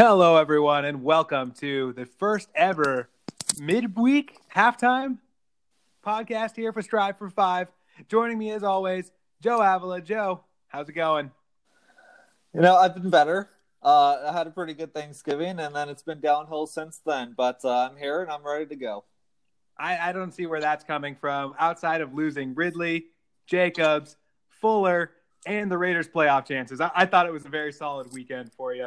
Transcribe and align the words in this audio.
Hello, 0.00 0.36
everyone, 0.36 0.84
and 0.84 1.02
welcome 1.02 1.50
to 1.58 1.92
the 1.94 2.06
first 2.06 2.48
ever 2.54 3.08
midweek 3.58 4.38
halftime 4.54 5.18
podcast 6.06 6.54
here 6.54 6.72
for 6.72 6.82
Strive 6.82 7.18
for 7.18 7.28
Five. 7.30 7.66
Joining 8.06 8.38
me, 8.38 8.52
as 8.52 8.62
always, 8.62 9.10
Joe 9.42 9.60
Avila. 9.60 10.00
Joe, 10.00 10.44
how's 10.68 10.88
it 10.88 10.92
going? 10.92 11.32
You 12.54 12.60
know, 12.60 12.76
I've 12.76 12.94
been 12.94 13.10
better. 13.10 13.50
Uh, 13.82 14.28
I 14.28 14.32
had 14.32 14.46
a 14.46 14.50
pretty 14.50 14.72
good 14.72 14.94
Thanksgiving, 14.94 15.58
and 15.58 15.74
then 15.74 15.88
it's 15.88 16.04
been 16.04 16.20
downhill 16.20 16.68
since 16.68 17.00
then. 17.04 17.34
But 17.36 17.64
uh, 17.64 17.88
I'm 17.90 17.96
here 17.96 18.22
and 18.22 18.30
I'm 18.30 18.46
ready 18.46 18.66
to 18.66 18.76
go. 18.76 19.02
I, 19.76 20.10
I 20.10 20.12
don't 20.12 20.32
see 20.32 20.46
where 20.46 20.60
that's 20.60 20.84
coming 20.84 21.16
from 21.16 21.54
outside 21.58 22.02
of 22.02 22.14
losing 22.14 22.54
Ridley, 22.54 23.06
Jacobs, 23.48 24.16
Fuller, 24.48 25.10
and 25.44 25.68
the 25.68 25.76
Raiders' 25.76 26.06
playoff 26.06 26.46
chances. 26.46 26.80
I, 26.80 26.92
I 26.94 27.04
thought 27.04 27.26
it 27.26 27.32
was 27.32 27.46
a 27.46 27.48
very 27.50 27.72
solid 27.72 28.12
weekend 28.12 28.52
for 28.52 28.72
you. 28.72 28.86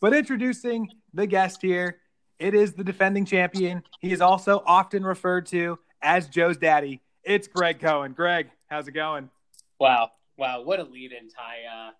But 0.00 0.14
introducing 0.14 0.88
the 1.12 1.26
guest 1.26 1.60
here, 1.60 1.98
it 2.38 2.54
is 2.54 2.74
the 2.74 2.84
defending 2.84 3.24
champion. 3.24 3.82
He 4.00 4.12
is 4.12 4.20
also 4.20 4.62
often 4.64 5.04
referred 5.04 5.46
to 5.46 5.78
as 6.02 6.28
Joe's 6.28 6.56
daddy. 6.56 7.02
It's 7.24 7.48
Greg 7.48 7.80
Cohen. 7.80 8.12
Greg, 8.12 8.48
how's 8.68 8.86
it 8.86 8.92
going? 8.92 9.28
Wow. 9.80 10.12
Wow. 10.36 10.62
What 10.62 10.78
a 10.78 10.84
lead 10.84 11.12
in, 11.12 11.28
Ty. 11.28 11.88
Uh, 11.88 11.90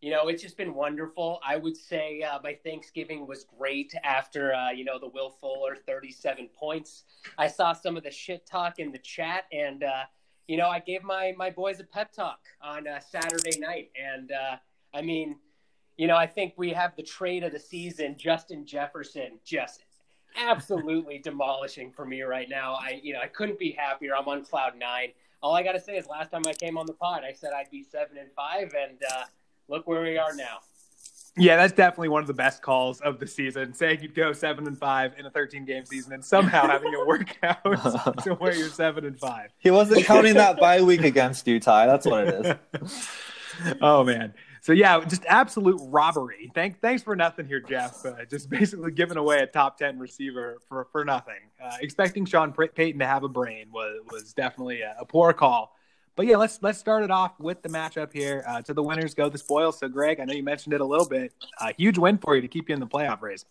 you 0.00 0.10
know, 0.10 0.26
it's 0.26 0.42
just 0.42 0.56
been 0.56 0.74
wonderful. 0.74 1.38
I 1.46 1.56
would 1.56 1.76
say 1.76 2.22
uh, 2.22 2.40
my 2.42 2.58
Thanksgiving 2.64 3.26
was 3.26 3.46
great 3.58 3.94
after, 4.02 4.52
uh, 4.52 4.70
you 4.70 4.84
know, 4.84 4.98
the 4.98 5.08
Will 5.08 5.30
Fuller 5.40 5.76
37 5.86 6.48
points. 6.54 7.04
I 7.38 7.46
saw 7.46 7.72
some 7.72 7.96
of 7.96 8.02
the 8.02 8.10
shit 8.10 8.46
talk 8.46 8.80
in 8.80 8.90
the 8.90 8.98
chat, 8.98 9.44
and, 9.52 9.84
uh, 9.84 10.02
you 10.48 10.56
know, 10.56 10.68
I 10.68 10.80
gave 10.80 11.04
my, 11.04 11.32
my 11.38 11.50
boys 11.50 11.80
a 11.80 11.84
pep 11.84 12.12
talk 12.12 12.40
on 12.60 12.86
uh, 12.86 12.98
Saturday 12.98 13.58
night. 13.58 13.92
And, 13.96 14.32
uh, 14.32 14.56
I 14.92 15.00
mean, 15.00 15.36
you 15.96 16.06
know, 16.06 16.16
I 16.16 16.26
think 16.26 16.54
we 16.56 16.70
have 16.70 16.96
the 16.96 17.02
trade 17.02 17.44
of 17.44 17.52
the 17.52 17.58
season, 17.58 18.16
Justin 18.18 18.66
Jefferson, 18.66 19.38
just 19.44 19.84
absolutely 20.36 21.18
demolishing 21.24 21.92
for 21.92 22.04
me 22.04 22.22
right 22.22 22.48
now. 22.48 22.74
I, 22.74 23.00
you 23.02 23.12
know, 23.12 23.20
I 23.20 23.28
couldn't 23.28 23.58
be 23.58 23.72
happier. 23.72 24.16
I'm 24.16 24.28
on 24.28 24.44
cloud 24.44 24.72
nine. 24.78 25.08
All 25.42 25.54
I 25.54 25.62
got 25.62 25.72
to 25.72 25.80
say 25.80 25.96
is, 25.96 26.06
last 26.06 26.30
time 26.30 26.42
I 26.46 26.54
came 26.54 26.78
on 26.78 26.86
the 26.86 26.94
pod, 26.94 27.22
I 27.22 27.32
said 27.32 27.50
I'd 27.54 27.70
be 27.70 27.82
seven 27.82 28.16
and 28.16 28.30
five, 28.32 28.72
and 28.74 28.98
uh, 29.12 29.24
look 29.68 29.86
where 29.86 30.02
we 30.02 30.16
are 30.16 30.34
now. 30.34 30.60
Yeah, 31.36 31.56
that's 31.56 31.72
definitely 31.72 32.10
one 32.10 32.22
of 32.22 32.28
the 32.28 32.34
best 32.34 32.62
calls 32.62 33.00
of 33.00 33.18
the 33.18 33.26
season. 33.26 33.74
Saying 33.74 34.00
you'd 34.02 34.14
go 34.14 34.32
seven 34.32 34.68
and 34.68 34.78
five 34.78 35.14
in 35.18 35.26
a 35.26 35.30
13 35.30 35.64
game 35.64 35.84
season, 35.84 36.12
and 36.12 36.24
somehow 36.24 36.66
having 36.66 36.92
it 36.92 37.06
work 37.06 37.36
out 37.42 38.22
to 38.22 38.34
where 38.34 38.54
you're 38.54 38.68
seven 38.68 39.04
and 39.04 39.18
five. 39.18 39.50
He 39.58 39.70
wasn't 39.70 40.04
counting 40.06 40.34
that 40.34 40.58
bye 40.58 40.80
week 40.80 41.02
against 41.02 41.46
you, 41.48 41.58
Ty. 41.58 41.86
That's 41.86 42.06
what 42.06 42.28
it 42.28 42.58
is. 42.80 43.08
oh 43.82 44.04
man. 44.04 44.32
So 44.64 44.72
yeah, 44.72 44.98
just 45.04 45.26
absolute 45.26 45.78
robbery. 45.90 46.50
Thank, 46.54 46.80
thanks 46.80 47.02
for 47.02 47.14
nothing 47.14 47.46
here, 47.46 47.60
Jeff. 47.60 48.02
Uh, 48.02 48.24
just 48.24 48.48
basically 48.48 48.92
giving 48.92 49.18
away 49.18 49.40
a 49.40 49.46
top 49.46 49.76
ten 49.76 49.98
receiver 49.98 50.56
for 50.70 50.86
for 50.90 51.04
nothing. 51.04 51.34
Uh, 51.62 51.76
expecting 51.82 52.24
Sean 52.24 52.50
Payton 52.50 52.98
to 52.98 53.06
have 53.06 53.24
a 53.24 53.28
brain 53.28 53.66
was 53.70 54.00
was 54.10 54.32
definitely 54.32 54.80
a, 54.80 54.96
a, 54.98 55.04
poor 55.04 55.34
call. 55.34 55.76
But 56.16 56.24
yeah, 56.24 56.38
let's 56.38 56.60
let's 56.62 56.78
start 56.78 57.04
it 57.04 57.10
off 57.10 57.38
with 57.38 57.60
the 57.60 57.68
matchup 57.68 58.10
here. 58.10 58.42
Uh, 58.48 58.62
to 58.62 58.72
the 58.72 58.82
winners 58.82 59.12
go 59.12 59.28
the 59.28 59.36
spoils. 59.36 59.80
So 59.80 59.86
Greg, 59.86 60.18
I 60.18 60.24
know 60.24 60.32
you 60.32 60.42
mentioned 60.42 60.72
it 60.72 60.80
a 60.80 60.86
little 60.86 61.06
bit. 61.06 61.34
A 61.60 61.74
huge 61.74 61.98
win 61.98 62.16
for 62.16 62.34
you 62.34 62.40
to 62.40 62.48
keep 62.48 62.70
you 62.70 62.74
in 62.74 62.80
the 62.80 62.86
playoff 62.86 63.20
race. 63.20 63.44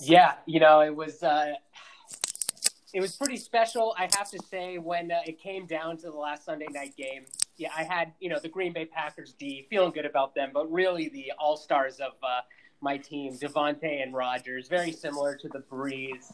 Yeah, 0.00 0.32
you 0.46 0.60
know 0.60 0.80
it 0.80 0.96
was 0.96 1.22
uh, 1.22 1.52
it 2.94 3.02
was 3.02 3.14
pretty 3.16 3.36
special. 3.36 3.94
I 3.98 4.08
have 4.16 4.30
to 4.30 4.38
say 4.50 4.78
when 4.78 5.12
uh, 5.12 5.18
it 5.26 5.38
came 5.38 5.66
down 5.66 5.98
to 5.98 6.10
the 6.10 6.16
last 6.16 6.46
Sunday 6.46 6.68
night 6.72 6.96
game 6.96 7.26
yeah, 7.56 7.70
I 7.76 7.84
had 7.84 8.12
you 8.20 8.28
know 8.28 8.38
the 8.40 8.48
Green 8.48 8.72
Bay 8.72 8.84
Packers 8.84 9.34
D, 9.34 9.66
feeling 9.70 9.92
good 9.92 10.06
about 10.06 10.34
them, 10.34 10.50
but 10.52 10.70
really 10.70 11.08
the 11.08 11.32
all 11.38 11.56
stars 11.56 12.00
of 12.00 12.12
uh, 12.22 12.40
my 12.80 12.96
team, 12.96 13.34
Davante 13.34 14.02
and 14.02 14.14
Rodgers, 14.14 14.68
very 14.68 14.92
similar 14.92 15.36
to 15.36 15.48
the 15.48 15.60
Brees, 15.60 16.32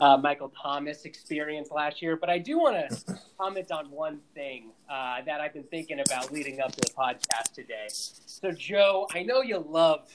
uh, 0.00 0.16
Michael 0.16 0.52
Thomas 0.60 1.04
experience 1.04 1.70
last 1.70 2.02
year. 2.02 2.16
But 2.16 2.30
I 2.30 2.38
do 2.38 2.58
want 2.58 2.90
to 2.90 3.18
comment 3.38 3.70
on 3.70 3.90
one 3.90 4.20
thing 4.34 4.72
uh, 4.90 5.22
that 5.26 5.40
I've 5.40 5.52
been 5.52 5.64
thinking 5.64 6.00
about 6.00 6.32
leading 6.32 6.60
up 6.60 6.72
to 6.72 6.80
the 6.80 6.92
podcast 6.92 7.52
today. 7.54 7.86
So, 7.88 8.50
Joe, 8.50 9.06
I 9.14 9.22
know 9.22 9.42
you 9.42 9.58
love 9.58 10.08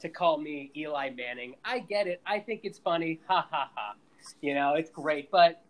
to 0.00 0.08
call 0.08 0.38
me 0.38 0.70
Eli 0.76 1.10
Manning. 1.10 1.54
I 1.64 1.80
get 1.80 2.06
it. 2.06 2.20
I 2.26 2.38
think 2.38 2.60
it's 2.64 2.78
funny. 2.78 3.20
Ha 3.28 3.46
ha 3.50 3.70
ha. 3.74 3.94
You 4.40 4.54
know, 4.54 4.74
it's 4.74 4.90
great, 4.90 5.30
but 5.30 5.62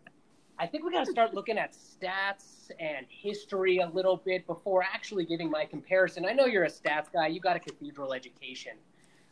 I 0.59 0.67
think 0.67 0.85
we 0.85 0.91
got 0.91 1.05
to 1.05 1.11
start 1.11 1.33
looking 1.33 1.57
at 1.57 1.73
stats 1.73 2.69
and 2.79 3.05
history 3.09 3.79
a 3.79 3.87
little 3.87 4.17
bit 4.17 4.45
before 4.45 4.83
actually 4.83 5.25
giving 5.25 5.49
my 5.49 5.65
comparison. 5.65 6.25
I 6.25 6.33
know 6.33 6.45
you're 6.45 6.65
a 6.65 6.69
stats 6.69 7.11
guy, 7.11 7.27
you 7.27 7.39
got 7.39 7.55
a 7.55 7.59
cathedral 7.59 8.13
education. 8.13 8.73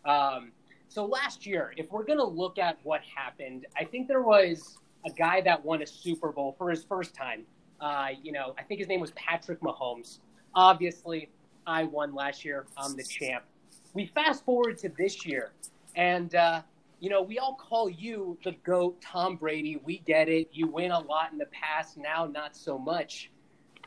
Um, 0.05 0.51
so 0.87 1.05
last 1.05 1.45
year, 1.45 1.73
if 1.77 1.91
we're 1.91 2.03
going 2.03 2.17
to 2.17 2.25
look 2.25 2.57
at 2.57 2.77
what 2.83 3.01
happened, 3.03 3.67
I 3.77 3.85
think 3.85 4.07
there 4.07 4.23
was 4.23 4.77
a 5.05 5.11
guy 5.11 5.41
that 5.41 5.63
won 5.63 5.81
a 5.81 5.87
Super 5.87 6.31
Bowl 6.31 6.55
for 6.57 6.69
his 6.69 6.83
first 6.83 7.13
time. 7.13 7.43
Uh, 7.79 8.09
you 8.21 8.31
know, 8.31 8.53
I 8.57 8.63
think 8.63 8.79
his 8.79 8.89
name 8.89 8.99
was 8.99 9.11
Patrick 9.11 9.61
Mahomes. 9.61 10.19
Obviously, 10.53 11.29
I 11.65 11.83
won 11.83 12.13
last 12.13 12.43
year. 12.43 12.65
I'm 12.77 12.95
the 12.95 13.03
champ. 13.03 13.45
We 13.93 14.05
fast 14.07 14.43
forward 14.43 14.77
to 14.79 14.89
this 14.89 15.25
year, 15.25 15.51
and 15.95 16.33
uh, 16.35 16.61
you 17.01 17.09
know, 17.09 17.23
we 17.23 17.39
all 17.39 17.55
call 17.55 17.89
you 17.89 18.37
the 18.43 18.51
GOAT, 18.63 19.01
Tom 19.01 19.35
Brady. 19.35 19.81
We 19.83 19.97
get 20.05 20.29
it. 20.29 20.49
You 20.53 20.67
win 20.67 20.91
a 20.91 20.99
lot 20.99 21.31
in 21.31 21.39
the 21.39 21.47
past, 21.47 21.97
now 21.97 22.25
not 22.27 22.55
so 22.55 22.77
much. 22.77 23.31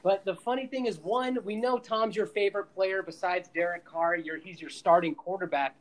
But 0.02 0.24
the 0.24 0.34
funny 0.34 0.66
thing 0.66 0.86
is, 0.86 0.98
one, 0.98 1.38
we 1.44 1.54
know 1.54 1.78
Tom's 1.78 2.16
your 2.16 2.26
favorite 2.26 2.74
player 2.74 3.04
besides 3.04 3.48
Derek 3.54 3.84
Carr. 3.84 4.16
He's 4.16 4.60
your 4.60 4.68
starting 4.68 5.14
quarterback. 5.14 5.76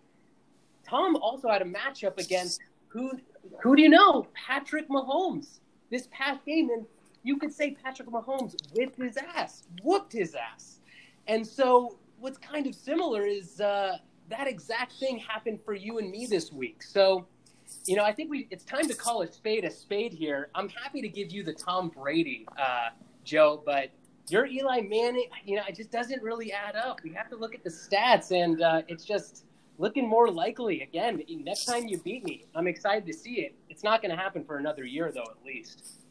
Tom 0.88 1.16
also 1.16 1.50
had 1.50 1.64
a 1.64 1.66
matchup 1.66 2.20
against 2.20 2.62
who? 2.88 3.20
Who 3.62 3.76
do 3.76 3.82
you 3.82 3.90
know? 3.90 4.28
Patrick 4.36 4.88
Mahomes. 4.88 5.60
This 5.90 6.08
past 6.12 6.46
game, 6.46 6.70
and 6.70 6.86
you 7.24 7.38
could 7.38 7.52
say 7.52 7.76
Patrick 7.84 8.10
Mahomes 8.10 8.56
whipped 8.76 9.02
his 9.02 9.18
ass, 9.18 9.64
whooped 9.84 10.14
his 10.14 10.36
ass. 10.36 10.80
And 11.28 11.46
so, 11.46 11.98
what's 12.20 12.38
kind 12.38 12.68
of 12.68 12.76
similar 12.76 13.26
is 13.26 13.60
uh, 13.60 13.98
that 14.34 14.48
exact 14.48 14.94
thing 14.94 15.18
happened 15.20 15.60
for 15.64 15.74
you 15.74 16.00
and 16.00 16.10
me 16.10 16.26
this 16.26 16.52
week. 16.52 16.84
So, 16.84 17.28
you 17.86 17.96
know, 17.96 18.04
I 18.04 18.12
think 18.12 18.30
we 18.30 18.48
it's 18.52 18.66
time 18.66 18.88
to 18.88 18.96
call 18.96 19.22
a 19.22 19.28
spade 19.32 19.64
a 19.64 19.72
spade 19.72 20.14
here. 20.14 20.50
I'm 20.56 20.70
happy 20.70 21.02
to 21.02 21.08
give 21.08 21.32
you 21.32 21.44
the 21.44 21.54
Tom 21.54 21.90
Brady, 21.90 22.48
uh, 22.58 22.90
Joe, 23.24 23.62
but 23.66 23.90
your 24.30 24.46
Eli 24.46 24.82
Manning, 24.82 25.28
you 25.46 25.56
know, 25.56 25.64
it 25.68 25.76
just 25.76 25.92
doesn't 25.92 26.22
really 26.24 26.52
add 26.52 26.76
up. 26.76 27.02
We 27.04 27.14
have 27.14 27.30
to 27.30 27.36
look 27.36 27.54
at 27.54 27.64
the 27.64 27.70
stats, 27.70 28.32
and 28.32 28.62
uh, 28.62 28.82
it's 28.88 29.06
just 29.06 29.46
looking 29.78 30.08
more 30.08 30.30
likely. 30.32 30.82
Again, 30.82 31.22
next 31.30 31.66
time 31.66 31.88
you 31.88 32.00
beat 32.00 32.24
me, 32.24 32.46
I'm 32.56 32.68
excited 32.68 33.06
to 33.06 33.14
see 33.14 33.42
it. 33.42 33.56
It's 33.70 33.84
not 33.84 34.02
going 34.02 34.16
to 34.16 34.22
happen 34.22 34.44
for 34.46 34.58
another 34.58 34.86
year, 34.86 35.12
though, 35.14 35.24
at 35.24 35.46
least. 35.46 36.03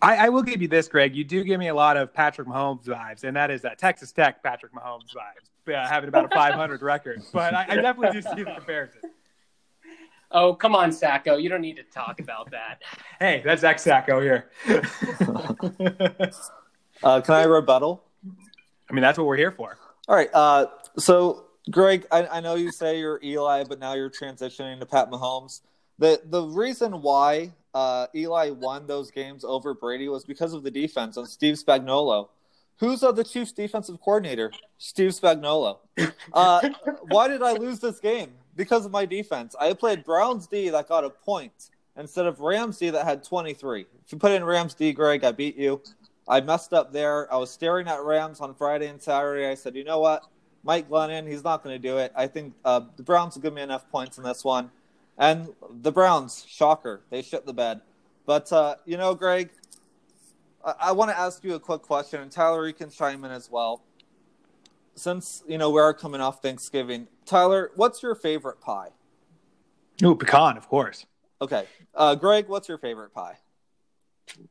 I, 0.00 0.26
I, 0.26 0.28
will 0.30 0.42
give 0.42 0.62
you 0.62 0.68
this, 0.68 0.88
Greg. 0.88 1.14
You 1.14 1.24
do 1.24 1.44
give 1.44 1.60
me 1.60 1.68
a 1.68 1.74
lot 1.74 1.96
of 1.96 2.12
Patrick 2.12 2.48
Mahomes 2.48 2.84
vibes, 2.84 3.24
and 3.24 3.36
that 3.36 3.50
is 3.50 3.62
that 3.62 3.78
Texas 3.78 4.12
Tech 4.12 4.42
Patrick 4.42 4.72
Mahomes 4.72 5.14
vibes, 5.14 5.74
uh, 5.74 5.86
having 5.86 6.08
about 6.08 6.24
a 6.24 6.28
500 6.34 6.82
record. 6.82 7.22
But 7.32 7.54
I, 7.54 7.66
I, 7.68 7.76
definitely 7.76 8.20
do 8.20 8.22
see 8.22 8.42
the 8.42 8.52
comparison. 8.54 9.00
Oh, 10.32 10.54
come 10.54 10.74
on, 10.74 10.92
Sacco. 10.92 11.36
You 11.36 11.48
don't 11.48 11.60
need 11.60 11.76
to 11.76 11.82
talk 11.82 12.20
about 12.20 12.50
that. 12.52 12.80
hey, 13.20 13.42
that's 13.44 13.60
Zach 13.60 13.78
Sacco 13.78 14.20
here. 14.20 14.50
uh, 17.02 17.20
can 17.20 17.34
I 17.34 17.44
rebuttal? 17.44 18.02
I 18.88 18.94
mean, 18.94 19.02
that's 19.02 19.18
what 19.18 19.26
we're 19.26 19.36
here 19.36 19.52
for. 19.52 19.76
All 20.08 20.16
right. 20.16 20.30
Uh, 20.32 20.66
so, 20.98 21.44
Greg, 21.70 22.06
I, 22.10 22.26
I 22.26 22.40
know 22.40 22.54
you 22.54 22.72
say 22.72 22.98
you're 22.98 23.20
Eli, 23.22 23.64
but 23.64 23.78
now 23.78 23.92
you're 23.92 24.10
transitioning 24.10 24.80
to 24.80 24.86
Pat 24.86 25.10
Mahomes. 25.10 25.60
The 25.98 26.22
the 26.24 26.42
reason 26.42 27.02
why 27.02 27.52
uh, 27.74 28.06
Eli 28.14 28.50
won 28.50 28.86
those 28.86 29.10
games 29.10 29.44
over 29.44 29.74
Brady 29.74 30.08
was 30.08 30.24
because 30.24 30.52
of 30.52 30.62
the 30.62 30.70
defense 30.70 31.16
on 31.16 31.26
Steve 31.26 31.56
Spagnuolo. 31.56 32.28
Who's 32.78 33.02
uh, 33.02 33.12
the 33.12 33.24
Chiefs' 33.24 33.52
defensive 33.52 34.00
coordinator? 34.00 34.52
Steve 34.78 35.10
Spagnuolo. 35.10 35.78
Uh, 36.32 36.68
why 37.08 37.28
did 37.28 37.42
I 37.42 37.52
lose 37.52 37.78
this 37.78 38.00
game? 38.00 38.32
Because 38.56 38.84
of 38.84 38.92
my 38.92 39.06
defense. 39.06 39.54
I 39.58 39.72
played 39.72 40.04
Browns 40.04 40.46
D 40.46 40.68
that 40.70 40.88
got 40.88 41.04
a 41.04 41.10
point 41.10 41.70
instead 41.96 42.26
of 42.26 42.40
Rams 42.40 42.78
D 42.78 42.90
that 42.90 43.04
had 43.04 43.22
23. 43.22 43.86
If 44.04 44.12
you 44.12 44.18
put 44.18 44.32
in 44.32 44.44
Rams 44.44 44.74
D, 44.74 44.92
Greg, 44.92 45.24
I 45.24 45.32
beat 45.32 45.56
you. 45.56 45.80
I 46.28 46.40
messed 46.40 46.72
up 46.72 46.92
there. 46.92 47.32
I 47.32 47.36
was 47.36 47.50
staring 47.50 47.88
at 47.88 48.02
Rams 48.02 48.40
on 48.40 48.54
Friday 48.54 48.88
and 48.88 49.00
Saturday. 49.00 49.46
I 49.46 49.54
said, 49.54 49.74
you 49.74 49.84
know 49.84 50.00
what? 50.00 50.24
Mike 50.64 50.88
Glennon, 50.88 51.26
he's 51.28 51.42
not 51.42 51.64
going 51.64 51.74
to 51.74 51.88
do 51.88 51.98
it. 51.98 52.12
I 52.14 52.26
think 52.26 52.54
uh, 52.64 52.82
the 52.96 53.02
Browns 53.02 53.34
will 53.34 53.42
give 53.42 53.52
me 53.52 53.62
enough 53.62 53.88
points 53.90 54.18
in 54.18 54.24
this 54.24 54.44
one. 54.44 54.70
And 55.18 55.48
the 55.70 55.92
Browns, 55.92 56.44
shocker, 56.48 57.02
they 57.10 57.22
shit 57.22 57.46
the 57.46 57.52
bed. 57.52 57.80
But 58.26 58.52
uh, 58.52 58.76
you 58.86 58.96
know, 58.96 59.14
Greg, 59.14 59.50
I, 60.64 60.74
I 60.80 60.92
want 60.92 61.10
to 61.10 61.18
ask 61.18 61.44
you 61.44 61.54
a 61.54 61.60
quick 61.60 61.82
question, 61.82 62.20
and 62.20 62.30
Tyler, 62.30 62.66
you 62.66 62.72
can 62.72 62.90
chime 62.90 63.24
in 63.24 63.30
as 63.30 63.50
well. 63.50 63.82
Since 64.94 65.42
you 65.46 65.58
know 65.58 65.70
we 65.70 65.80
are 65.80 65.94
coming 65.94 66.20
off 66.20 66.42
Thanksgiving, 66.42 67.08
Tyler, 67.24 67.70
what's 67.76 68.02
your 68.02 68.14
favorite 68.14 68.60
pie? 68.60 68.90
Ooh, 70.02 70.14
pecan, 70.14 70.56
of 70.56 70.68
course. 70.68 71.06
Okay, 71.40 71.64
uh, 71.94 72.14
Greg, 72.14 72.48
what's 72.48 72.68
your 72.68 72.78
favorite 72.78 73.12
pie? 73.12 73.36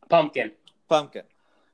Pumpkin. 0.10 0.52
Pumpkin. 0.90 1.24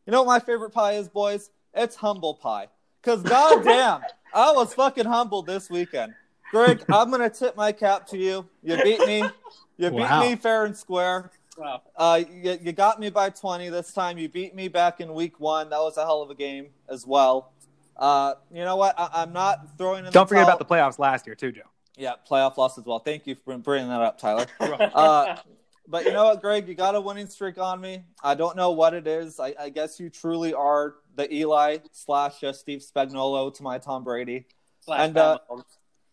You 0.05 0.11
know 0.11 0.23
what 0.23 0.27
my 0.27 0.39
favorite 0.39 0.71
pie 0.71 0.93
is, 0.93 1.09
boys? 1.09 1.49
It's 1.73 1.95
humble 1.95 2.35
pie. 2.35 2.67
Cause 3.01 3.23
goddamn, 3.23 4.01
I 4.33 4.51
was 4.51 4.73
fucking 4.73 5.05
humbled 5.05 5.47
this 5.47 5.69
weekend. 5.69 6.13
Greg, 6.51 6.83
I'm 6.89 7.11
gonna 7.11 7.29
tip 7.29 7.55
my 7.55 7.71
cap 7.71 8.07
to 8.07 8.17
you. 8.17 8.47
You 8.63 8.81
beat 8.83 9.05
me. 9.05 9.23
You 9.77 9.91
beat 9.91 9.99
Wow. 9.99 10.21
me 10.21 10.35
fair 10.35 10.65
and 10.65 10.75
square. 10.75 11.29
Wow. 11.57 11.81
Uh, 11.95 12.21
you, 12.31 12.57
you 12.61 12.71
got 12.71 12.99
me 12.99 13.09
by 13.09 13.29
20 13.29 13.69
this 13.69 13.91
time. 13.93 14.17
You 14.17 14.29
beat 14.29 14.55
me 14.55 14.67
back 14.67 14.99
in 15.01 15.13
week 15.13 15.39
one. 15.39 15.69
That 15.69 15.79
was 15.79 15.97
a 15.97 16.01
hell 16.03 16.21
of 16.21 16.29
a 16.29 16.35
game 16.35 16.67
as 16.89 17.05
well. 17.05 17.51
Uh, 17.95 18.33
you 18.51 18.63
know 18.63 18.75
what? 18.75 18.93
I, 18.97 19.09
I'm 19.13 19.33
not 19.33 19.77
throwing 19.77 20.05
in. 20.05 20.11
Don't 20.11 20.25
the 20.25 20.29
forget 20.29 20.45
towel. 20.47 20.55
about 20.55 20.67
the 20.67 20.73
playoffs 20.73 20.99
last 20.99 21.25
year 21.27 21.35
too, 21.35 21.51
Joe. 21.51 21.61
yeah 21.95 22.13
playoff 22.29 22.57
loss 22.57 22.77
as 22.77 22.85
well. 22.85 22.99
Thank 22.99 23.27
you 23.27 23.35
for 23.35 23.57
bringing 23.57 23.89
that 23.89 24.01
up, 24.01 24.17
Tyler. 24.19 24.45
Uh, 24.59 25.37
but 25.89 26.05
you 26.05 26.11
know 26.11 26.25
what, 26.25 26.41
Greg? 26.41 26.67
You 26.67 26.75
got 26.75 26.95
a 26.95 27.01
winning 27.01 27.27
streak 27.27 27.57
on 27.57 27.79
me. 27.81 28.03
I 28.23 28.35
don't 28.35 28.55
know 28.57 28.71
what 28.71 28.93
it 28.93 29.07
is. 29.07 29.39
I, 29.39 29.55
I 29.59 29.69
guess 29.69 29.99
you 29.99 30.09
truly 30.09 30.53
are 30.53 30.95
the 31.15 31.33
Eli 31.33 31.77
slash 31.91 32.43
uh, 32.43 32.51
Steve 32.51 32.81
Spagnuolo 32.81 33.53
to 33.55 33.63
my 33.63 33.77
Tom 33.77 34.03
Brady. 34.03 34.45
Slash 34.81 34.99
And, 35.07 35.17
uh, 35.17 35.37
Pat 35.37 35.47
Mahomes. 35.49 35.63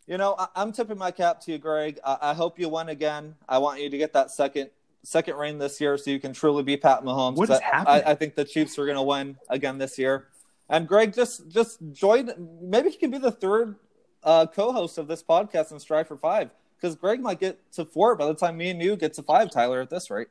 You 0.06 0.18
know, 0.18 0.34
I, 0.38 0.48
I'm 0.54 0.72
tipping 0.72 0.98
my 0.98 1.10
cap 1.10 1.40
to 1.42 1.52
you, 1.52 1.58
Greg. 1.58 1.98
I, 2.04 2.18
I 2.20 2.34
hope 2.34 2.58
you 2.58 2.68
win 2.68 2.88
again. 2.88 3.36
I 3.48 3.58
want 3.58 3.80
you 3.80 3.88
to 3.88 3.98
get 3.98 4.12
that 4.12 4.30
second 4.30 4.70
second 5.02 5.36
ring 5.36 5.58
this 5.58 5.80
year, 5.80 5.96
so 5.98 6.10
you 6.10 6.18
can 6.18 6.32
truly 6.32 6.62
be 6.62 6.76
Pat 6.76 7.02
Mahomes. 7.02 7.36
What 7.36 7.50
is 7.50 7.58
I- 7.58 7.62
happening? 7.62 8.02
I, 8.06 8.10
I 8.12 8.14
think 8.14 8.34
the 8.34 8.44
Chiefs 8.44 8.78
are 8.78 8.84
going 8.86 8.96
to 8.96 9.02
win 9.02 9.36
again 9.48 9.78
this 9.78 9.98
year. 9.98 10.28
And 10.68 10.88
Greg, 10.88 11.14
just 11.14 11.48
just 11.48 11.78
join. 11.92 12.30
Maybe 12.62 12.90
he 12.90 12.96
can 12.96 13.10
be 13.10 13.18
the 13.18 13.30
third 13.30 13.76
uh, 14.22 14.46
co-host 14.46 14.96
of 14.98 15.08
this 15.08 15.22
podcast 15.22 15.70
and 15.70 15.80
Strive 15.80 16.08
for 16.08 16.16
Five, 16.16 16.50
because 16.76 16.96
Greg 16.96 17.20
might 17.20 17.38
get 17.38 17.60
to 17.72 17.84
four 17.84 18.14
by 18.16 18.26
the 18.26 18.34
time 18.34 18.56
me 18.56 18.70
and 18.70 18.80
you 18.82 18.96
get 18.96 19.14
to 19.14 19.22
five. 19.22 19.50
Tyler, 19.50 19.80
at 19.82 19.90
this 19.90 20.10
rate. 20.10 20.28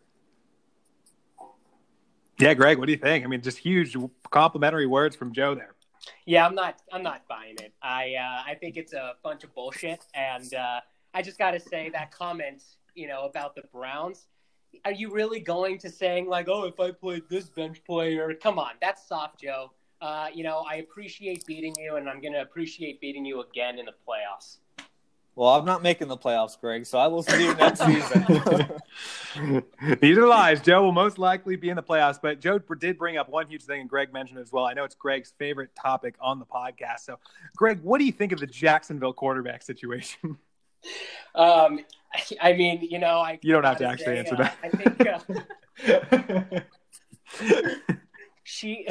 Yeah, 2.40 2.56
Greg, 2.56 2.80
what 2.80 2.88
do 2.88 2.92
you 2.92 2.98
think? 2.98 3.24
I 3.24 3.28
mean, 3.28 3.42
just 3.42 3.60
huge 3.60 3.96
complimentary 4.32 4.88
words 4.88 5.16
from 5.16 5.34
Joe 5.34 5.54
there. 5.54 5.73
Yeah, 6.26 6.46
I'm 6.46 6.56
not. 6.56 6.82
I'm 6.92 7.04
not 7.04 7.28
buying 7.28 7.56
it. 7.62 7.74
I 7.82 8.16
uh, 8.16 8.50
I 8.50 8.56
think 8.56 8.78
it's 8.78 8.94
a 8.94 9.14
bunch 9.24 9.44
of 9.44 9.54
bullshit, 9.54 10.06
and 10.14 10.54
uh, 10.54 10.82
I 11.14 11.22
just 11.22 11.38
got 11.38 11.52
to 11.52 11.60
say 11.60 11.90
that 11.90 12.12
comment, 12.12 12.64
you 12.96 13.08
know, 13.08 13.26
about 13.26 13.56
the 13.56 13.64
Browns. 13.72 14.28
Are 14.86 14.92
you 14.92 15.12
really 15.12 15.40
going 15.40 15.78
to 15.80 15.90
saying 15.90 16.28
like, 16.28 16.48
oh, 16.50 16.66
if 16.66 16.80
I 16.80 16.92
played 16.92 17.24
this 17.30 17.50
bench 17.50 17.84
player? 17.86 18.34
Come 18.42 18.58
on, 18.58 18.72
that's 18.82 19.08
soft, 19.08 19.42
Joe. 19.42 19.72
Uh, 20.02 20.28
you 20.34 20.44
know, 20.44 20.66
I 20.70 20.76
appreciate 20.76 21.46
beating 21.46 21.74
you, 21.78 21.96
and 21.96 22.10
I'm 22.10 22.20
going 22.20 22.34
to 22.34 22.42
appreciate 22.42 23.00
beating 23.00 23.24
you 23.24 23.42
again 23.42 23.80
in 23.80 23.86
the 23.86 23.94
playoffs. 24.08 24.58
Well, 25.36 25.50
I'm 25.50 25.66
not 25.66 25.82
making 25.82 26.10
the 26.10 26.18
playoffs, 26.18 26.60
Greg, 26.60 26.86
so 26.86 27.00
I 27.00 27.08
will 27.08 27.24
see 27.24 27.44
you 27.44 27.56
next 27.56 27.80
season. 27.86 29.64
Neither 30.02 30.28
lies. 30.28 30.62
Joe 30.62 30.84
will 30.84 30.92
most 30.92 31.18
likely 31.18 31.56
be 31.56 31.70
in 31.70 31.76
the 31.76 31.82
playoffs, 31.82 32.20
but 32.22 32.40
Joe 32.40 32.60
did 32.60 33.00
bring 33.00 33.18
up 33.18 33.30
one 33.30 33.48
huge 33.48 33.64
thing, 33.64 33.82
and 33.82 33.90
Greg 33.90 34.14
mentioned 34.14 34.38
it 34.38 34.44
as 34.44 34.52
well. 34.52 34.66
I 34.66 34.74
know 34.74 34.84
it's 34.84 34.94
Greg's 34.94 35.34
favorite 35.40 35.72
topic 35.76 36.16
on 36.22 36.38
the 36.38 36.46
podcast. 36.46 37.00
So, 37.00 37.18
Greg, 37.56 37.80
what 37.82 37.98
do 37.98 38.06
you 38.06 38.12
think 38.12 38.32
of 38.32 38.40
the 38.40 38.48
Jacksonville 38.48 39.14
quarterback 39.14 39.64
situation? 39.64 40.38
Um, 41.34 41.80
I 42.42 42.52
mean, 42.52 42.86
you 42.92 43.00
know, 43.00 43.20
I 43.20 43.40
You 43.42 43.54
don't 43.54 43.64
have 43.64 43.78
to 43.78 43.86
gotta 43.86 43.94
actually 43.94 44.06
say, 44.06 44.20
answer 44.20 44.36
uh, 44.36 44.38
that. 44.38 44.58
I 44.62 44.70
think 46.42 46.62
uh, 47.48 48.20
she 48.44 48.86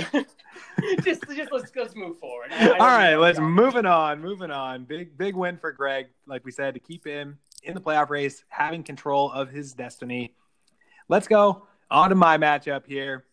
just 1.05 1.23
just 1.35 1.53
let's 1.53 1.71
let's 1.77 1.95
move 1.95 2.19
forward. 2.19 2.49
I- 2.53 2.71
I 2.71 2.73
All 2.73 2.87
right, 2.87 3.17
let's 3.17 3.39
moving 3.39 3.87
on. 3.87 4.21
Moving 4.21 4.51
on. 4.51 4.85
Big 4.85 5.17
big 5.17 5.35
win 5.35 5.57
for 5.59 5.73
Greg, 5.73 6.07
like 6.27 6.45
we 6.45 6.51
said, 6.51 6.75
to 6.75 6.81
keep 6.81 7.07
him 7.07 7.39
in 7.63 7.75
the 7.75 7.81
playoff 7.81 8.11
race, 8.11 8.45
having 8.49 8.83
control 8.83 9.31
of 9.33 9.49
his 9.51 9.73
destiny. 9.73 10.35
Let's 11.09 11.29
go 11.29 11.67
on 11.91 12.11
to 12.11 12.15
my 12.15 12.39
matchup 12.39 12.87
here. 12.87 13.25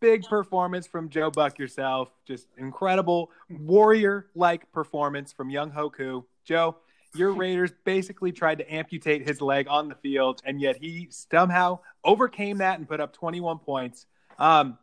Big 0.00 0.24
performance 0.24 0.86
from 0.86 1.08
Joe 1.08 1.30
Buck 1.30 1.58
yourself. 1.58 2.10
Just 2.26 2.48
incredible 2.56 3.30
warrior 3.48 4.26
like 4.34 4.70
performance 4.72 5.32
from 5.32 5.48
Younghoe 5.48 5.92
Koo. 5.92 6.24
Joe, 6.44 6.76
your 7.14 7.32
Raiders 7.34 7.70
basically 7.84 8.32
tried 8.32 8.58
to 8.58 8.72
amputate 8.74 9.26
his 9.28 9.40
leg 9.40 9.66
on 9.68 9.88
the 9.88 9.94
field, 9.94 10.42
and 10.44 10.60
yet 10.60 10.76
he 10.76 11.06
somehow 11.10 11.78
overcame 12.04 12.58
that 12.58 12.78
and 12.78 12.88
put 12.88 13.00
up 13.00 13.12
21 13.12 13.60
points. 13.60 14.06
Um, 14.38 14.76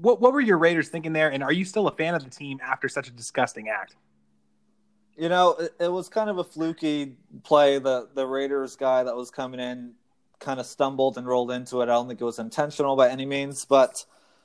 what 0.00 0.20
what 0.20 0.32
were 0.32 0.40
your 0.40 0.58
Raiders 0.58 0.88
thinking 0.88 1.12
there? 1.12 1.30
And 1.30 1.42
are 1.42 1.52
you 1.52 1.64
still 1.64 1.88
a 1.88 1.92
fan 1.92 2.14
of 2.14 2.24
the 2.24 2.30
team 2.30 2.60
after 2.62 2.88
such 2.88 3.08
a 3.08 3.10
disgusting 3.10 3.68
act? 3.68 3.96
You 5.16 5.28
know, 5.28 5.54
it, 5.54 5.74
it 5.80 5.92
was 5.92 6.08
kind 6.08 6.30
of 6.30 6.38
a 6.38 6.44
fluky 6.44 7.16
play. 7.42 7.78
The 7.78 8.08
the 8.14 8.26
Raiders 8.26 8.76
guy 8.76 9.02
that 9.02 9.14
was 9.16 9.30
coming 9.30 9.60
in 9.60 9.94
kind 10.38 10.60
of 10.60 10.66
stumbled 10.66 11.18
and 11.18 11.26
rolled 11.26 11.50
into 11.50 11.80
it. 11.80 11.84
I 11.84 11.86
don't 11.86 12.08
think 12.08 12.20
it 12.20 12.24
was 12.24 12.38
intentional 12.38 12.96
by 12.96 13.08
any 13.08 13.26
means. 13.26 13.64
But 13.64 14.04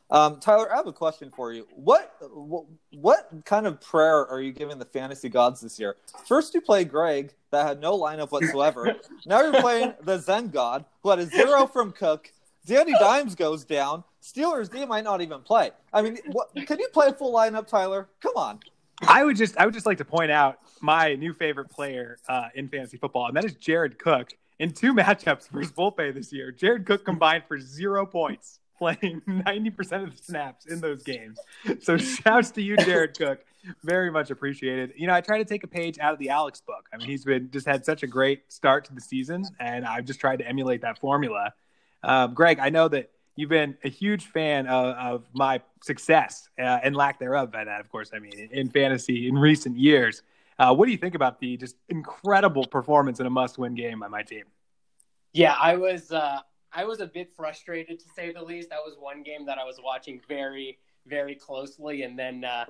um, 0.10 0.40
Tyler, 0.40 0.72
I 0.72 0.78
have 0.78 0.88
a 0.88 0.94
question 0.94 1.32
for 1.36 1.54
you. 1.54 1.68
What, 1.72 2.16
what 2.22 2.66
what 2.92 3.30
kind 3.46 3.66
of 3.66 3.82
prayer 3.82 4.28
are 4.28 4.42
you 4.42 4.52
giving 4.52 4.78
the 4.78 4.86
fantasy 4.86 5.30
gods 5.30 5.62
this 5.62 5.80
year? 5.80 5.96
First, 6.28 6.54
you 6.54 6.62
play 6.62 6.86
Greg 6.86 7.34
that 7.52 7.66
had 7.66 7.80
no 7.80 7.98
lineup 7.98 8.32
whatsoever. 8.32 8.96
now 9.26 9.42
you're 9.42 9.62
playing 9.62 9.94
the 10.04 10.20
Zen 10.20 10.50
God 10.50 10.86
who 11.02 11.10
had 11.10 11.20
a 11.20 11.26
zero 11.26 11.66
from 11.66 11.92
Cook. 11.92 12.32
Danny 12.66 12.94
Dimes 12.94 13.36
goes 13.36 13.66
down. 13.66 14.04
Steelers 14.24 14.72
D 14.72 14.86
might 14.86 15.04
not 15.04 15.22
even 15.22 15.42
play. 15.42 15.72
I 15.92 16.02
mean, 16.02 16.18
what, 16.32 16.56
can 16.66 16.80
you 16.80 16.88
play 16.94 17.08
a 17.08 17.14
full 17.14 17.34
lineup, 17.34 17.68
Tyler? 17.68 18.08
Come 18.22 18.38
on. 18.38 18.60
I 19.06 19.26
would 19.26 19.36
just 19.36 19.58
I 19.58 19.66
would 19.66 19.74
just 19.74 19.86
like 19.86 19.98
to 19.98 20.06
point 20.06 20.32
out 20.32 20.60
my 20.80 21.16
new 21.16 21.34
favorite 21.34 21.70
player 21.70 22.18
uh, 22.30 22.48
in 22.56 22.70
fantasy 22.70 22.98
football, 22.98 23.28
and 23.28 23.36
that 23.36 23.44
is 23.44 23.54
Jared 23.56 24.00
Cook. 24.00 24.34
In 24.60 24.72
two 24.72 24.94
matchups 24.94 25.50
versus 25.50 25.74
Volpe 25.74 26.14
this 26.14 26.32
year, 26.32 26.52
Jared 26.52 26.86
Cook 26.86 27.04
combined 27.04 27.44
for 27.48 27.60
zero 27.60 28.06
points, 28.06 28.60
playing 28.78 29.22
ninety 29.28 29.72
percent 29.72 30.04
of 30.04 30.16
the 30.16 30.24
snaps 30.24 30.68
in 30.68 30.80
those 30.80 31.04
games. 31.04 31.38
So 31.82 31.98
shouts 31.98 32.52
to 32.52 32.62
you, 32.62 32.78
Jared 32.78 33.18
Cook. 33.18 33.40
Very 33.84 34.12
much 34.12 34.30
appreciated. 34.30 34.94
You 34.96 35.08
know, 35.08 35.14
I 35.14 35.22
try 35.22 35.38
to 35.38 35.46
take 35.46 35.64
a 35.64 35.68
page 35.68 35.98
out 36.00 36.14
of 36.14 36.20
the 36.20 36.30
Alex 36.30 36.62
book. 36.62 36.88
I 36.94 36.98
mean, 36.98 37.08
he's 37.08 37.26
been 37.26 37.50
just 37.52 37.66
had 37.66 37.84
such 37.84 38.04
a 38.04 38.08
great 38.08 38.54
start 38.54 38.86
to 38.86 38.94
the 38.94 39.02
season, 39.02 39.46
and 39.60 39.86
I've 39.86 40.06
just 40.06 40.20
tried 40.20 40.40
to 40.40 40.48
emulate 40.48 40.82
that 40.82 41.00
formula. 41.00 41.54
Um, 42.04 42.34
Greg, 42.34 42.60
I 42.60 42.70
know 42.70 42.88
that 42.90 43.12
you've 43.36 43.50
been 43.50 43.78
a 43.84 43.90
huge 43.90 44.26
fan 44.26 44.68
of, 44.68 44.96
of 44.96 45.24
my 45.34 45.62
success 45.82 46.50
uh, 46.60 46.80
and 46.84 46.96
lack 46.96 47.20
thereof 47.20 47.52
by 47.52 47.64
that, 47.64 47.80
of 47.80 47.90
course. 47.90 48.12
I 48.14 48.20
mean, 48.20 48.50
in, 48.52 48.70
fantasy 48.70 49.28
in 49.28 49.36
recent 49.36 49.78
years. 49.78 50.24
Uh, 50.60 50.74
what 50.74 50.86
do 50.86 50.92
you 50.92 50.98
think 50.98 51.16
about 51.16 51.40
the 51.40 51.58
just 51.58 51.76
incredible 51.90 52.66
performance 52.66 53.20
in 53.20 53.26
a 53.26 53.30
must-win 53.30 53.76
game 53.76 54.00
by 54.00 54.08
my 54.08 54.22
team? 54.22 54.44
Yeah, 55.34 55.56
I 55.60 55.76
was 55.76 56.12
uh, 56.12 56.40
I 56.72 56.86
was 56.86 57.00
a 57.00 57.08
bit 57.08 57.32
frustrated 57.36 58.00
to 58.00 58.06
say 58.16 58.32
the 58.32 58.42
least. 58.42 58.70
That 58.70 58.80
was 58.86 58.96
one 59.00 59.24
game 59.24 59.48
that 59.48 59.58
I 59.58 59.64
was 59.64 59.80
watching 59.84 60.22
very 60.28 60.78
very 61.08 61.34
closely, 61.36 62.04
and 62.04 62.18
then 62.18 62.46
uh, 62.46 62.66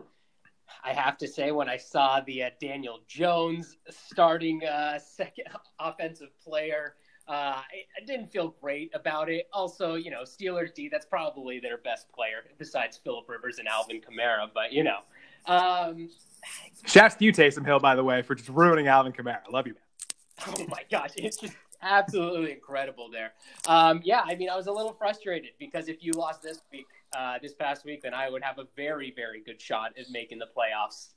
I 0.83 0.93
have 0.93 1.17
to 1.17 1.27
say 1.27 1.51
when 1.51 1.67
I 1.69 1.77
saw 1.77 2.21
the 2.21 2.43
uh, 2.43 2.49
Daniel 2.61 3.01
Jones 3.07 3.77
starting 3.89 4.63
uh, 4.63 4.97
second 4.99 5.45
offensive 5.79 6.29
player. 6.41 6.95
Uh, 7.27 7.31
I, 7.31 8.01
I 8.01 8.05
didn't 8.05 8.31
feel 8.31 8.55
great 8.61 8.91
about 8.93 9.29
it. 9.29 9.47
Also, 9.53 9.95
you 9.95 10.11
know, 10.11 10.23
Steelers 10.23 10.73
D, 10.73 10.89
that's 10.91 11.05
probably 11.05 11.59
their 11.59 11.77
best 11.77 12.11
player 12.11 12.43
besides 12.57 12.99
Philip 13.03 13.29
Rivers 13.29 13.59
and 13.59 13.67
Alvin 13.67 14.01
Kamara. 14.01 14.49
But, 14.53 14.73
you 14.73 14.83
know, 14.83 14.99
um, 15.45 16.09
Shouts 16.85 17.15
to 17.15 17.25
you, 17.25 17.31
Taysom 17.31 17.65
Hill, 17.65 17.79
by 17.79 17.95
the 17.95 18.03
way, 18.03 18.21
for 18.21 18.35
just 18.35 18.49
ruining 18.49 18.87
Alvin 18.87 19.13
Kamara. 19.13 19.49
Love 19.51 19.67
you, 19.67 19.73
man. 19.73 19.83
Oh 20.59 20.65
my 20.67 20.83
gosh, 20.91 21.11
it's 21.15 21.37
just 21.37 21.53
absolutely 21.81 22.51
incredible 22.51 23.09
there. 23.09 23.33
Um, 23.67 24.01
yeah, 24.03 24.21
I 24.25 24.35
mean, 24.35 24.49
I 24.49 24.57
was 24.57 24.67
a 24.67 24.71
little 24.71 24.93
frustrated 24.93 25.51
because 25.59 25.87
if 25.87 26.03
you 26.03 26.11
lost 26.13 26.41
this 26.41 26.59
week, 26.71 26.87
uh, 27.15 27.37
this 27.41 27.53
past 27.53 27.85
week, 27.85 28.01
then 28.01 28.13
I 28.13 28.29
would 28.29 28.43
have 28.43 28.57
a 28.57 28.65
very, 28.75 29.13
very 29.15 29.41
good 29.41 29.61
shot 29.61 29.93
at 29.97 30.09
making 30.09 30.39
the 30.39 30.47
playoffs. 30.47 31.09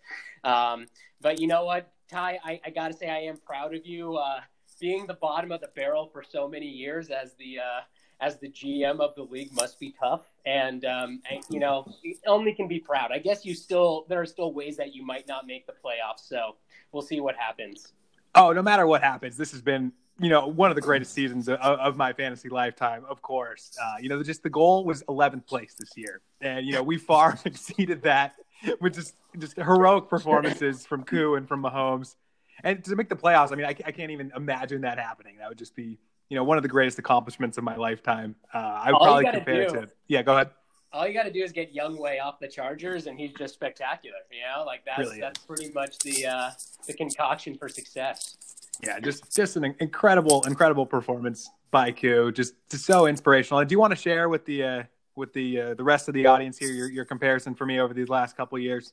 Um, 0.44 0.86
but 1.20 1.40
you 1.40 1.48
know 1.48 1.64
what, 1.64 1.90
Ty, 2.08 2.38
I, 2.44 2.60
I 2.64 2.70
got 2.70 2.92
to 2.92 2.96
say, 2.96 3.08
I 3.08 3.20
am 3.20 3.38
proud 3.38 3.74
of 3.74 3.86
you. 3.86 4.16
Uh, 4.16 4.40
being 4.80 5.06
the 5.06 5.14
bottom 5.14 5.52
of 5.52 5.60
the 5.60 5.68
barrel 5.74 6.08
for 6.12 6.22
so 6.22 6.48
many 6.48 6.66
years 6.66 7.10
as 7.10 7.34
the 7.34 7.58
uh, 7.58 7.80
as 8.20 8.38
the 8.38 8.48
GM 8.48 9.00
of 9.00 9.14
the 9.14 9.22
league 9.22 9.52
must 9.54 9.78
be 9.78 9.94
tough, 9.98 10.22
and 10.46 10.84
um, 10.84 11.20
I, 11.30 11.40
you 11.50 11.60
know, 11.60 11.86
only 12.26 12.54
can 12.54 12.66
be 12.66 12.78
proud. 12.78 13.12
I 13.12 13.18
guess 13.18 13.44
you 13.44 13.54
still 13.54 14.06
there 14.08 14.20
are 14.20 14.26
still 14.26 14.52
ways 14.52 14.76
that 14.78 14.94
you 14.94 15.04
might 15.04 15.28
not 15.28 15.46
make 15.46 15.66
the 15.66 15.72
playoffs, 15.72 16.26
so 16.26 16.56
we'll 16.92 17.02
see 17.02 17.20
what 17.20 17.36
happens. 17.36 17.92
Oh, 18.34 18.52
no 18.52 18.62
matter 18.62 18.86
what 18.86 19.02
happens, 19.02 19.36
this 19.36 19.52
has 19.52 19.62
been 19.62 19.92
you 20.18 20.30
know 20.30 20.46
one 20.46 20.70
of 20.70 20.76
the 20.76 20.82
greatest 20.82 21.12
seasons 21.12 21.48
of, 21.48 21.58
of 21.58 21.96
my 21.96 22.12
fantasy 22.12 22.48
lifetime. 22.48 23.04
Of 23.08 23.22
course, 23.22 23.76
uh, 23.82 23.96
you 24.00 24.08
know 24.08 24.22
just 24.22 24.42
the 24.42 24.50
goal 24.50 24.84
was 24.84 25.02
11th 25.04 25.46
place 25.46 25.74
this 25.78 25.90
year, 25.96 26.20
and 26.40 26.66
you 26.66 26.72
know 26.72 26.82
we 26.82 26.98
far 26.98 27.38
exceeded 27.44 28.02
that 28.02 28.34
with 28.80 28.94
just 28.94 29.14
just 29.38 29.56
heroic 29.56 30.08
performances 30.08 30.86
from 30.86 31.04
Koo 31.04 31.34
and 31.34 31.46
from 31.46 31.62
Mahomes. 31.62 32.16
And 32.64 32.82
to 32.84 32.96
make 32.96 33.08
the 33.08 33.16
playoffs, 33.16 33.52
I 33.52 33.56
mean, 33.56 33.66
I, 33.66 33.70
I 33.84 33.92
can't 33.92 34.10
even 34.10 34.32
imagine 34.34 34.80
that 34.82 34.98
happening. 34.98 35.36
That 35.38 35.48
would 35.48 35.58
just 35.58 35.74
be, 35.74 35.98
you 36.28 36.36
know, 36.36 36.44
one 36.44 36.56
of 36.56 36.62
the 36.62 36.68
greatest 36.68 36.98
accomplishments 36.98 37.58
of 37.58 37.64
my 37.64 37.76
lifetime. 37.76 38.34
Uh, 38.52 38.58
I 38.58 38.86
would 38.92 38.94
All 38.96 39.04
probably 39.04 39.30
compare 39.30 39.62
it 39.62 39.68
to. 39.70 39.88
Yeah, 40.08 40.22
go 40.22 40.34
ahead. 40.34 40.50
all 40.92 41.06
you 41.06 41.14
got 41.14 41.24
to 41.24 41.32
do 41.32 41.42
is 41.42 41.52
get 41.52 41.74
Younghoe 41.74 42.20
off 42.22 42.40
the 42.40 42.48
Chargers, 42.48 43.06
and 43.06 43.18
he's 43.18 43.32
just 43.34 43.54
spectacular. 43.54 44.16
You 44.30 44.40
know, 44.42 44.64
like 44.64 44.84
that's 44.84 44.98
Really 44.98 45.20
that's 45.20 45.40
pretty 45.40 45.70
much 45.72 45.98
the 45.98 46.26
uh, 46.26 46.50
the 46.86 46.94
concoction 46.94 47.56
for 47.56 47.68
success. 47.68 48.36
Yeah, 48.82 49.00
just 49.00 49.34
just 49.34 49.56
an 49.56 49.74
incredible, 49.80 50.42
incredible 50.46 50.86
performance 50.86 51.50
by 51.70 51.92
Koo. 51.92 52.32
Just, 52.32 52.54
just 52.70 52.84
so 52.84 53.06
inspirational. 53.06 53.60
And 53.60 53.68
do 53.68 53.74
you 53.74 53.78
want 53.78 53.92
to 53.92 53.96
share 53.96 54.28
with 54.28 54.44
the 54.44 54.62
uh, 54.62 54.82
with 55.14 55.32
the 55.32 55.60
uh, 55.60 55.74
the 55.74 55.84
rest 55.84 56.08
of 56.08 56.14
the 56.14 56.26
audience 56.26 56.58
here 56.58 56.70
your, 56.70 56.90
your 56.90 57.04
comparison 57.04 57.54
for 57.54 57.66
me 57.66 57.80
over 57.80 57.94
these 57.94 58.08
last 58.08 58.36
couple 58.36 58.56
of 58.56 58.62
years? 58.62 58.92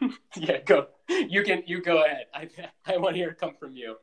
yeah, 0.36 0.58
go. 0.58 0.88
You 1.08 1.42
can. 1.42 1.62
You 1.66 1.82
go 1.82 2.04
ahead. 2.04 2.26
I 2.34 2.48
I 2.86 2.96
want 2.96 3.14
to 3.14 3.18
hear 3.18 3.30
it 3.30 3.38
come 3.38 3.54
from 3.58 3.76
you. 3.76 3.96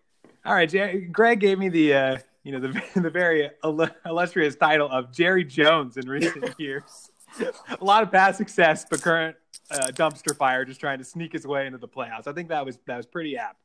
All 0.46 0.54
right, 0.54 1.12
Greg 1.12 1.40
gave 1.40 1.58
me 1.58 1.70
the 1.70 1.94
uh, 1.94 2.18
you 2.44 2.52
know 2.52 2.60
the 2.60 2.82
the 3.02 3.10
very 3.10 3.50
illustrious 3.64 4.56
title 4.56 4.90
of 4.90 5.12
Jerry 5.12 5.44
Jones 5.44 5.98
in 5.98 6.08
recent 6.08 6.54
years. 6.60 7.10
a 7.40 7.84
lot 7.84 8.04
of 8.04 8.12
past 8.12 8.38
success, 8.38 8.86
but 8.90 9.02
current 9.02 9.36
uh, 9.72 9.88
dumpster 9.88 10.36
fire, 10.36 10.66
just 10.66 10.80
trying 10.80 11.00
to 11.00 11.04
sneak 11.04 11.34
his 11.34 11.48
way 11.48 11.66
into 11.66 11.78
the 11.78 11.88
playoffs. 11.88 12.28
I 12.28 12.34
think 12.34 12.50
that 12.50 12.66
was 12.66 12.78
that 12.86 12.98
was 12.98 13.06
pretty 13.06 13.38
apt. 13.38 13.58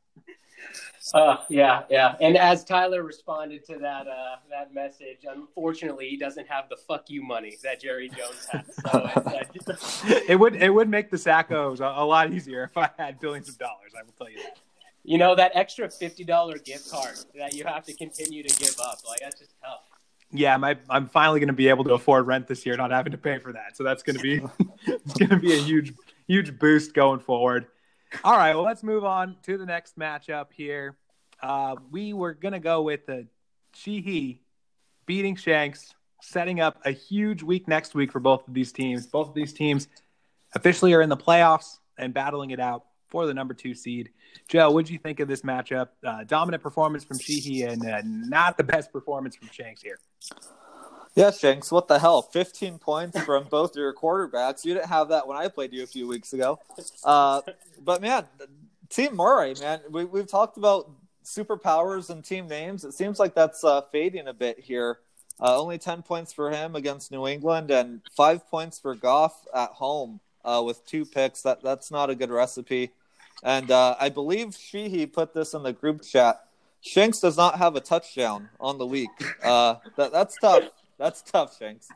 Uh, 1.15 1.39
yeah, 1.49 1.85
yeah. 1.89 2.17
And 2.21 2.37
as 2.37 2.65
Tyler 2.65 3.03
responded 3.03 3.65
to 3.67 3.79
that 3.79 4.07
uh, 4.07 4.37
that 4.51 4.75
message, 4.75 5.25
unfortunately, 5.29 6.09
he 6.09 6.17
doesn't 6.17 6.47
have 6.49 6.69
the 6.69 6.77
"fuck 6.77 7.09
you" 7.09 7.23
money 7.23 7.57
that 7.63 7.81
Jerry 7.81 8.11
Jones 8.11 8.47
has. 8.51 8.65
So 8.77 9.11
it, 10.09 10.31
uh, 10.31 10.39
would 10.39 10.57
it 10.57 10.69
would 10.69 10.89
make 10.89 11.11
the 11.11 11.17
Sackos 11.17 11.81
a, 11.81 12.03
a, 12.03 12.05
lot 12.05 12.33
easier 12.33 12.65
if 12.65 12.77
I 12.77 12.91
had 12.99 13.21
billions 13.21 13.49
of 13.49 13.59
dollars. 13.59 13.93
I 13.99 14.03
will 14.03 14.13
tell 14.19 14.29
you 14.29 14.43
that. 14.43 14.59
You 15.05 15.17
know 15.17 15.35
that 15.35 15.53
extra 15.55 15.89
fifty 15.89 16.25
dollar 16.25 16.59
gift 16.59 16.91
card 16.91 17.17
that 17.39 17.55
you 17.55 17.65
have 17.65 17.85
to 17.85 17.95
continue 17.95 18.43
to 18.43 18.59
give 18.59 18.79
up, 18.79 18.99
like 19.09 19.21
that's 19.21 19.39
just 19.39 19.55
tough. 19.63 19.81
Yeah, 20.31 20.59
my, 20.59 20.77
I'm 20.91 21.09
finally 21.09 21.41
going 21.41 21.49
to 21.49 21.55
be 21.55 21.69
able 21.69 21.85
to 21.85 21.95
afford 21.95 22.27
rent 22.27 22.47
this 22.47 22.67
year, 22.67 22.77
not 22.77 22.91
having 22.91 23.13
to 23.13 23.19
pay 23.19 23.39
for 23.39 23.53
that. 23.55 23.79
So 23.79 23.83
that's 23.83 24.03
going 24.03 24.17
to 24.17 24.23
be 24.23 24.43
it's 24.87 25.15
going 25.15 25.31
to 25.31 25.39
be 25.39 25.55
a 25.55 25.63
huge 25.63 25.95
huge 26.27 26.59
boost 26.59 26.93
going 26.93 27.21
forward. 27.21 27.67
All 28.25 28.37
right, 28.37 28.55
well, 28.55 28.65
let's 28.65 28.83
move 28.83 29.05
on 29.05 29.37
to 29.43 29.59
the 29.59 29.67
next 29.67 29.99
matchup 29.99 30.47
here. 30.53 30.97
Uh, 31.43 31.77
we 31.91 32.13
were 32.13 32.35
going 32.35 32.53
to 32.53 32.59
go 32.59 32.83
with 32.83 33.07
the 33.07 33.27
Sheehy 33.75 34.43
beating 35.07 35.37
Shanks, 35.37 35.95
setting 36.23 36.61
up 36.61 36.81
a 36.85 36.91
huge 36.91 37.43
week 37.43 37.69
next 37.69 37.95
week 37.95 38.11
for 38.11 38.21
both 38.21 38.47
of 38.49 38.55
these 38.55 38.73
teams. 38.73 39.07
Both 39.07 39.29
of 39.29 39.35
these 39.35 39.53
teams 39.53 39.89
officially 40.55 40.95
are 40.95 41.03
in 41.03 41.09
the 41.09 41.17
playoffs 41.17 41.79
and 41.97 42.15
battling 42.15 42.51
it 42.51 42.61
out 42.61 42.85
for 43.09 43.27
the 43.27 43.35
number 43.35 43.55
two 43.55 43.75
seed. 43.75 44.11
Joe, 44.49 44.71
what 44.71 44.87
did 44.87 44.93
you 44.93 44.99
think 44.99 45.21
of 45.21 45.29
this 45.29 45.43
matchup? 45.43 45.89
Uh, 46.05 46.25
dominant 46.25 46.63
performance 46.63 47.05
from 47.05 47.19
Sheehy 47.19 47.63
and 47.63 47.89
uh, 47.89 48.03
not 48.05 48.57
the 48.57 48.65
best 48.65 48.93
performance 48.93 49.37
from 49.37 49.49
Shanks 49.49 49.83
here. 49.83 49.99
Yeah, 51.19 51.33
Shanks, 51.33 51.73
what 51.73 51.89
the 51.89 51.99
hell? 51.99 52.23
15 52.23 52.79
points 52.79 53.21
from 53.23 53.43
both 53.51 53.75
your 53.75 53.93
quarterbacks. 53.93 54.65
You 54.65 54.75
didn't 54.75 54.87
have 54.87 55.09
that 55.09 55.27
when 55.27 55.37
I 55.37 55.49
played 55.49 55.73
you 55.73 55.83
a 55.83 55.87
few 55.89 56.07
weeks 56.07 56.33
ago. 56.33 56.61
Uh, 57.03 57.41
but, 57.85 58.01
man, 58.01 58.27
Team 58.89 59.17
Murray, 59.17 59.55
man, 59.61 59.81
we, 59.91 60.05
we've 60.05 60.29
talked 60.29 60.59
about 60.59 60.89
superpowers 61.25 62.11
and 62.11 62.25
team 62.25 62.47
names. 62.47 62.85
It 62.85 62.95
seems 62.95 63.19
like 63.19 63.35
that's 63.35 63.65
uh, 63.65 63.81
fading 63.91 64.29
a 64.29 64.33
bit 64.33 64.61
here. 64.61 65.01
Uh, 65.41 65.61
only 65.61 65.77
10 65.77 66.03
points 66.03 66.33
for 66.33 66.53
him 66.53 66.77
against 66.77 67.11
New 67.11 67.27
England 67.27 67.73
and 67.73 68.01
five 68.17 68.49
points 68.49 68.79
for 68.79 68.95
Goff 68.95 69.45
at 69.53 69.71
home 69.71 70.21
uh, 70.45 70.63
with 70.65 70.87
two 70.87 71.05
picks. 71.05 71.43
That 71.43 71.65
That's 71.65 71.91
not 71.91 72.11
a 72.11 72.15
good 72.15 72.31
recipe. 72.31 72.93
And 73.43 73.73
uh, 73.73 73.97
I 73.99 74.09
believe 74.09 74.55
Sheehy 74.55 75.07
put 75.07 75.35
this 75.35 75.53
in 75.53 75.65
the 75.65 75.73
group 75.73 76.05
chat. 76.05 76.45
Shanks 76.81 77.19
does 77.19 77.37
not 77.37 77.59
have 77.59 77.75
a 77.75 77.81
touchdown 77.81 78.51
on 78.61 78.79
the 78.79 78.87
week. 78.87 79.11
Uh, 79.43 79.77
that, 79.97 80.13
that's 80.13 80.37
tough. 80.41 80.63
That's 80.99 81.23
tough, 81.23 81.57
Shanks. 81.59 81.89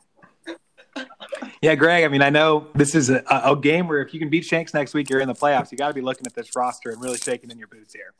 Yeah, 1.60 1.74
Greg. 1.74 2.04
I 2.04 2.08
mean, 2.08 2.22
I 2.22 2.30
know 2.30 2.68
this 2.74 2.94
is 2.94 3.10
a, 3.10 3.22
a 3.28 3.56
game 3.56 3.88
where 3.88 4.00
if 4.00 4.12
you 4.12 4.20
can 4.20 4.28
beat 4.28 4.44
Shanks 4.44 4.74
next 4.74 4.94
week, 4.94 5.08
you're 5.08 5.20
in 5.20 5.28
the 5.28 5.34
playoffs. 5.34 5.70
You 5.70 5.78
got 5.78 5.88
to 5.88 5.94
be 5.94 6.00
looking 6.00 6.26
at 6.26 6.34
this 6.34 6.50
roster 6.56 6.90
and 6.90 7.00
really 7.00 7.18
shaking 7.18 7.50
in 7.50 7.58
your 7.58 7.68
boots 7.68 7.94
here. 7.94 8.14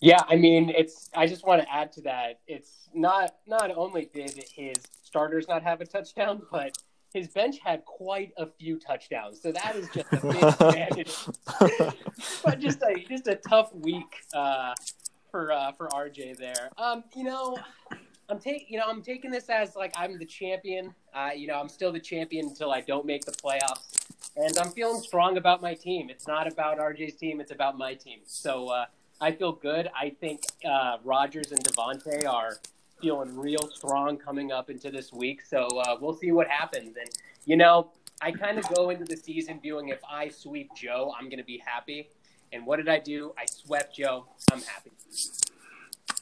Yeah, 0.00 0.20
I 0.28 0.36
mean, 0.36 0.70
it's. 0.70 1.10
I 1.14 1.26
just 1.26 1.46
want 1.46 1.62
to 1.62 1.72
add 1.72 1.92
to 1.92 2.02
that. 2.02 2.40
It's 2.46 2.88
not 2.94 3.36
not 3.46 3.70
only 3.76 4.10
did 4.12 4.42
his 4.54 4.76
starters 5.02 5.48
not 5.48 5.62
have 5.62 5.80
a 5.80 5.86
touchdown, 5.86 6.42
but 6.50 6.76
his 7.12 7.28
bench 7.28 7.58
had 7.64 7.84
quite 7.84 8.32
a 8.36 8.46
few 8.46 8.78
touchdowns. 8.78 9.40
So 9.40 9.52
that 9.52 9.76
is 9.76 9.88
just 9.94 10.12
a 10.12 10.20
big 10.20 10.42
advantage. 10.60 11.14
but 12.44 12.58
just 12.58 12.82
a 12.82 13.04
just 13.08 13.26
a 13.26 13.36
tough 13.36 13.74
week 13.74 14.24
uh, 14.34 14.74
for 15.30 15.52
uh, 15.52 15.72
for 15.72 15.88
RJ 15.88 16.36
there. 16.36 16.70
Um, 16.76 17.04
you 17.14 17.24
know, 17.24 17.56
I'm 18.28 18.38
taking 18.38 18.66
you 18.68 18.78
know 18.78 18.84
I'm 18.88 19.02
taking 19.02 19.30
this 19.30 19.48
as 19.48 19.76
like 19.76 19.92
I'm 19.96 20.18
the 20.18 20.24
champion. 20.24 20.94
Uh, 21.14 21.30
you 21.36 21.46
know 21.46 21.60
I'm 21.60 21.68
still 21.68 21.92
the 21.92 22.00
champion 22.00 22.46
until 22.46 22.72
I 22.72 22.80
don't 22.80 23.06
make 23.06 23.24
the 23.24 23.32
playoffs, 23.32 24.08
and 24.36 24.56
I'm 24.58 24.70
feeling 24.70 25.00
strong 25.00 25.36
about 25.36 25.62
my 25.62 25.74
team. 25.74 26.10
It's 26.10 26.26
not 26.26 26.50
about 26.50 26.78
RJ's 26.78 27.14
team; 27.14 27.40
it's 27.40 27.52
about 27.52 27.78
my 27.78 27.94
team. 27.94 28.20
So 28.26 28.68
uh, 28.68 28.86
I 29.20 29.32
feel 29.32 29.52
good. 29.52 29.88
I 29.94 30.10
think 30.10 30.40
uh, 30.68 30.98
Rodgers 31.04 31.52
and 31.52 31.62
Davante 31.62 32.26
are 32.26 32.58
feeling 33.00 33.38
real 33.38 33.68
strong 33.72 34.16
coming 34.16 34.50
up 34.50 34.70
into 34.70 34.90
this 34.90 35.12
week. 35.12 35.42
So 35.44 35.66
uh, 35.66 35.96
we'll 36.00 36.16
see 36.16 36.32
what 36.32 36.48
happens. 36.48 36.96
And 36.96 37.08
you 37.44 37.56
know 37.56 37.90
I 38.22 38.32
kind 38.32 38.58
of 38.58 38.66
go 38.74 38.90
into 38.90 39.04
the 39.04 39.16
season 39.16 39.60
viewing 39.60 39.90
if 39.90 40.00
I 40.08 40.30
sweep 40.30 40.70
Joe, 40.74 41.12
I'm 41.18 41.26
going 41.26 41.38
to 41.38 41.44
be 41.44 41.62
happy. 41.64 42.08
And 42.52 42.64
what 42.64 42.76
did 42.76 42.88
I 42.88 42.98
do? 42.98 43.34
I 43.36 43.44
swept 43.46 43.94
Joe. 43.94 44.26
I'm 44.50 44.62
happy. 44.62 44.92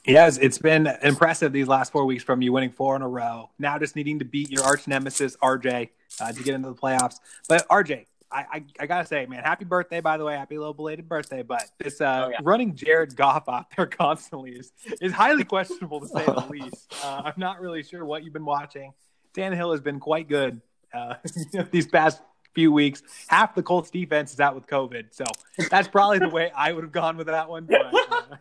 Yes, 0.05 0.37
it's 0.37 0.59
been 0.59 0.87
impressive 1.01 1.51
these 1.51 1.67
last 1.67 1.91
four 1.91 2.05
weeks 2.05 2.23
from 2.23 2.41
you 2.41 2.53
winning 2.53 2.71
four 2.71 2.95
in 2.95 3.01
a 3.01 3.07
row. 3.07 3.49
Now 3.57 3.79
just 3.79 3.95
needing 3.95 4.19
to 4.19 4.25
beat 4.25 4.51
your 4.51 4.63
arch 4.63 4.87
nemesis 4.87 5.35
RJ 5.37 5.89
uh, 6.21 6.31
to 6.31 6.43
get 6.43 6.53
into 6.53 6.69
the 6.69 6.75
playoffs. 6.75 7.15
But 7.49 7.67
RJ, 7.69 8.05
I, 8.31 8.45
I, 8.51 8.63
I, 8.81 8.85
gotta 8.85 9.07
say, 9.07 9.25
man, 9.25 9.43
happy 9.43 9.65
birthday 9.65 10.01
by 10.01 10.17
the 10.17 10.25
way, 10.25 10.35
happy 10.35 10.57
little 10.57 10.73
belated 10.73 11.09
birthday. 11.09 11.41
But 11.41 11.71
this 11.79 12.01
uh, 12.01 12.25
oh, 12.27 12.29
yeah. 12.29 12.37
running 12.43 12.75
Jared 12.75 13.15
Goff 13.15 13.49
out 13.49 13.65
there 13.75 13.85
constantly 13.87 14.51
is 14.51 14.71
is 15.01 15.11
highly 15.11 15.43
questionable 15.43 16.01
to 16.01 16.07
say 16.07 16.25
the 16.25 16.45
least. 16.49 16.93
Uh, 17.03 17.23
I'm 17.25 17.33
not 17.37 17.59
really 17.59 17.81
sure 17.81 18.05
what 18.05 18.23
you've 18.23 18.33
been 18.33 18.45
watching. 18.45 18.93
Tannehill 19.33 19.71
has 19.71 19.81
been 19.81 19.99
quite 19.99 20.29
good 20.29 20.61
uh, 20.93 21.15
these 21.71 21.87
past 21.87 22.21
few 22.53 22.71
weeks. 22.71 23.01
Half 23.27 23.55
the 23.55 23.63
Colts 23.63 23.89
defense 23.89 24.33
is 24.33 24.39
out 24.39 24.53
with 24.53 24.67
COVID, 24.67 25.07
so 25.11 25.25
that's 25.69 25.87
probably 25.87 26.19
the 26.19 26.29
way 26.29 26.51
I 26.55 26.71
would 26.73 26.83
have 26.83 26.93
gone 26.93 27.17
with 27.17 27.27
that 27.27 27.49
one. 27.49 27.67
But, 27.69 27.93
uh, 27.93 28.35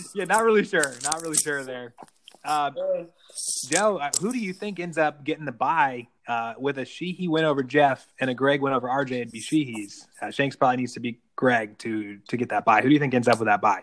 yeah, 0.14 0.24
not 0.24 0.44
really 0.44 0.64
sure. 0.64 0.94
Not 1.04 1.22
really 1.22 1.36
sure 1.36 1.64
there. 1.64 1.94
Uh, 2.44 2.70
Joe, 3.68 3.98
uh, 3.98 4.10
who 4.20 4.32
do 4.32 4.38
you 4.38 4.52
think 4.52 4.80
ends 4.80 4.98
up 4.98 5.24
getting 5.24 5.44
the 5.44 5.52
bye 5.52 6.08
uh, 6.26 6.54
with 6.58 6.78
a 6.78 6.84
Sheehy 6.84 7.28
win 7.28 7.44
over 7.44 7.62
Jeff 7.62 8.06
and 8.20 8.30
a 8.30 8.34
Greg 8.34 8.62
win 8.62 8.72
over 8.72 8.88
RJ? 8.88 9.12
It'd 9.12 9.32
be 9.32 9.40
Sheehy's. 9.40 10.06
Uh, 10.20 10.30
Shanks 10.30 10.56
probably 10.56 10.78
needs 10.78 10.94
to 10.94 11.00
be 11.00 11.20
Greg 11.36 11.78
to 11.78 12.18
to 12.28 12.36
get 12.36 12.50
that 12.50 12.64
bye. 12.64 12.80
Who 12.80 12.88
do 12.88 12.94
you 12.94 13.00
think 13.00 13.14
ends 13.14 13.28
up 13.28 13.38
with 13.38 13.46
that 13.46 13.60
bye? 13.60 13.82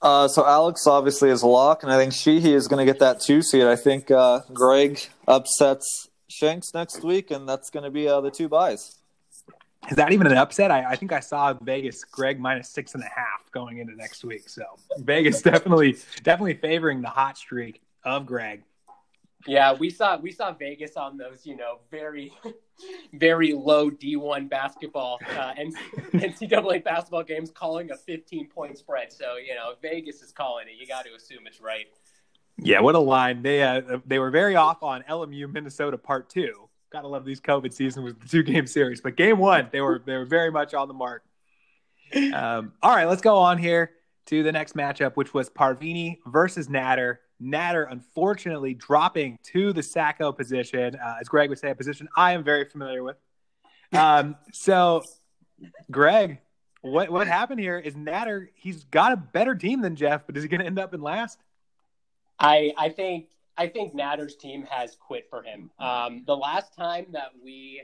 Uh, 0.00 0.28
so 0.28 0.46
Alex 0.46 0.86
obviously 0.86 1.30
is 1.30 1.42
a 1.42 1.46
lock, 1.46 1.82
and 1.82 1.90
I 1.90 1.96
think 1.96 2.12
Sheehy 2.12 2.52
is 2.52 2.68
going 2.68 2.84
to 2.84 2.90
get 2.90 3.00
that 3.00 3.20
two 3.20 3.42
seed. 3.42 3.64
I 3.64 3.76
think 3.76 4.10
uh, 4.10 4.40
Greg 4.52 5.00
upsets 5.26 6.08
Shanks 6.28 6.74
next 6.74 7.02
week, 7.02 7.30
and 7.30 7.48
that's 7.48 7.70
going 7.70 7.84
to 7.84 7.90
be 7.90 8.04
the 8.04 8.30
two 8.30 8.48
byes. 8.48 8.98
Is 9.90 9.96
that 9.96 10.12
even 10.12 10.26
an 10.26 10.36
upset? 10.36 10.70
I, 10.70 10.84
I, 10.90 10.96
think 10.96 11.12
I 11.12 11.20
saw 11.20 11.52
Vegas 11.52 12.04
Greg 12.04 12.40
minus 12.40 12.70
six 12.70 12.94
and 12.94 13.02
a 13.02 13.08
half 13.08 13.50
going 13.50 13.78
into 13.78 13.94
next 13.94 14.24
week. 14.24 14.48
So 14.48 14.64
Vegas 14.98 15.42
definitely 15.42 15.96
definitely 16.22 16.54
favoring 16.54 17.02
the 17.02 17.08
hot 17.08 17.36
streak 17.36 17.82
of 18.04 18.26
Greg. 18.26 18.62
Yeah, 19.46 19.74
we 19.74 19.90
saw 19.90 20.16
we 20.16 20.32
saw 20.32 20.52
Vegas 20.52 20.96
on 20.96 21.18
those, 21.18 21.44
you 21.44 21.54
know, 21.56 21.80
very 21.90 22.32
very 23.12 23.52
low 23.52 23.90
D 23.90 24.16
one 24.16 24.48
basketball 24.48 25.18
uh, 25.38 25.52
NCAA 26.14 26.82
basketball 26.84 27.24
games, 27.24 27.50
calling 27.50 27.90
a 27.90 27.96
15 27.96 28.48
point 28.48 28.78
spread. 28.78 29.12
So 29.12 29.36
you 29.36 29.54
know, 29.54 29.74
Vegas 29.82 30.22
is 30.22 30.32
calling 30.32 30.66
it. 30.68 30.74
You 30.78 30.86
got 30.86 31.04
to 31.04 31.14
assume 31.14 31.46
it's 31.46 31.60
right. 31.60 31.86
Yeah, 32.56 32.80
what 32.80 32.94
a 32.94 33.00
line! 33.00 33.42
They 33.42 33.62
uh, 33.62 33.98
they 34.06 34.18
were 34.18 34.30
very 34.30 34.56
off 34.56 34.82
on 34.82 35.02
LMU 35.02 35.52
Minnesota 35.52 35.98
part 35.98 36.30
two 36.30 36.70
Gotta 36.94 37.08
love 37.08 37.24
these 37.24 37.40
COVID 37.40 37.72
season 37.72 38.04
with 38.04 38.20
the 38.20 38.28
two 38.28 38.44
game 38.44 38.68
series. 38.68 39.00
But 39.00 39.16
game 39.16 39.38
one, 39.38 39.68
they 39.72 39.80
were 39.80 40.00
they 40.06 40.16
were 40.16 40.24
very 40.24 40.52
much 40.52 40.74
on 40.74 40.86
the 40.86 40.94
mark. 40.94 41.24
Um, 42.32 42.74
all 42.84 42.94
right, 42.94 43.06
let's 43.08 43.20
go 43.20 43.36
on 43.36 43.58
here 43.58 43.90
to 44.26 44.44
the 44.44 44.52
next 44.52 44.76
matchup, 44.76 45.16
which 45.16 45.34
was 45.34 45.50
Parvini 45.50 46.18
versus 46.24 46.68
Natter. 46.68 47.18
Natter, 47.40 47.82
unfortunately, 47.82 48.74
dropping 48.74 49.40
to 49.46 49.72
the 49.72 49.82
Sacco 49.82 50.30
position, 50.30 50.94
uh, 50.94 51.16
as 51.20 51.26
Greg 51.26 51.48
would 51.48 51.58
say, 51.58 51.70
a 51.70 51.74
position 51.74 52.08
I 52.16 52.34
am 52.34 52.44
very 52.44 52.64
familiar 52.64 53.02
with. 53.02 53.16
Um, 53.92 54.36
so, 54.52 55.02
Greg, 55.90 56.38
what 56.82 57.10
what 57.10 57.26
happened 57.26 57.58
here 57.58 57.76
is 57.76 57.96
Natter. 57.96 58.52
He's 58.54 58.84
got 58.84 59.10
a 59.10 59.16
better 59.16 59.56
team 59.56 59.80
than 59.80 59.96
Jeff, 59.96 60.28
but 60.28 60.36
is 60.36 60.44
he 60.44 60.48
going 60.48 60.60
to 60.60 60.66
end 60.66 60.78
up 60.78 60.94
in 60.94 61.00
last? 61.00 61.40
I 62.38 62.72
I 62.78 62.90
think 62.90 63.30
I 63.56 63.68
think 63.68 63.94
Natter's 63.94 64.36
team 64.36 64.66
has 64.70 64.96
quit 64.96 65.26
for 65.30 65.42
him. 65.42 65.70
Um, 65.78 66.24
the 66.26 66.36
last 66.36 66.74
time 66.74 67.06
that 67.12 67.30
we, 67.42 67.82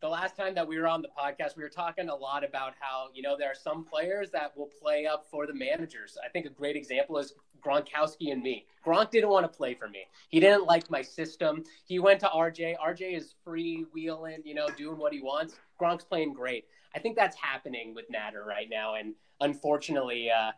the 0.00 0.08
last 0.08 0.36
time 0.36 0.54
that 0.54 0.66
we 0.66 0.78
were 0.78 0.86
on 0.86 1.02
the 1.02 1.08
podcast, 1.08 1.56
we 1.56 1.62
were 1.62 1.68
talking 1.68 2.08
a 2.08 2.14
lot 2.14 2.44
about 2.44 2.74
how 2.78 3.08
you 3.12 3.22
know 3.22 3.36
there 3.36 3.50
are 3.50 3.54
some 3.54 3.84
players 3.84 4.30
that 4.30 4.56
will 4.56 4.70
play 4.80 5.06
up 5.06 5.26
for 5.30 5.46
the 5.46 5.54
managers. 5.54 6.16
I 6.24 6.28
think 6.28 6.46
a 6.46 6.50
great 6.50 6.76
example 6.76 7.18
is 7.18 7.34
Gronkowski 7.60 8.30
and 8.32 8.42
me. 8.42 8.66
Gronk 8.86 9.10
didn't 9.10 9.30
want 9.30 9.50
to 9.50 9.56
play 9.56 9.74
for 9.74 9.88
me. 9.88 10.06
He 10.28 10.38
didn't 10.38 10.64
like 10.64 10.90
my 10.90 11.02
system. 11.02 11.64
He 11.84 11.98
went 11.98 12.20
to 12.20 12.26
RJ. 12.26 12.76
RJ 12.78 13.16
is 13.16 13.34
free 13.44 13.84
wheeling, 13.92 14.42
you 14.44 14.54
know, 14.54 14.68
doing 14.76 14.96
what 14.96 15.12
he 15.12 15.20
wants. 15.20 15.56
Gronk's 15.80 16.04
playing 16.04 16.34
great. 16.34 16.66
I 16.94 16.98
think 17.00 17.16
that's 17.16 17.36
happening 17.36 17.94
with 17.94 18.06
Natter 18.10 18.44
right 18.44 18.68
now, 18.70 18.94
and 18.94 19.14
unfortunately, 19.40 20.30
uh, 20.30 20.52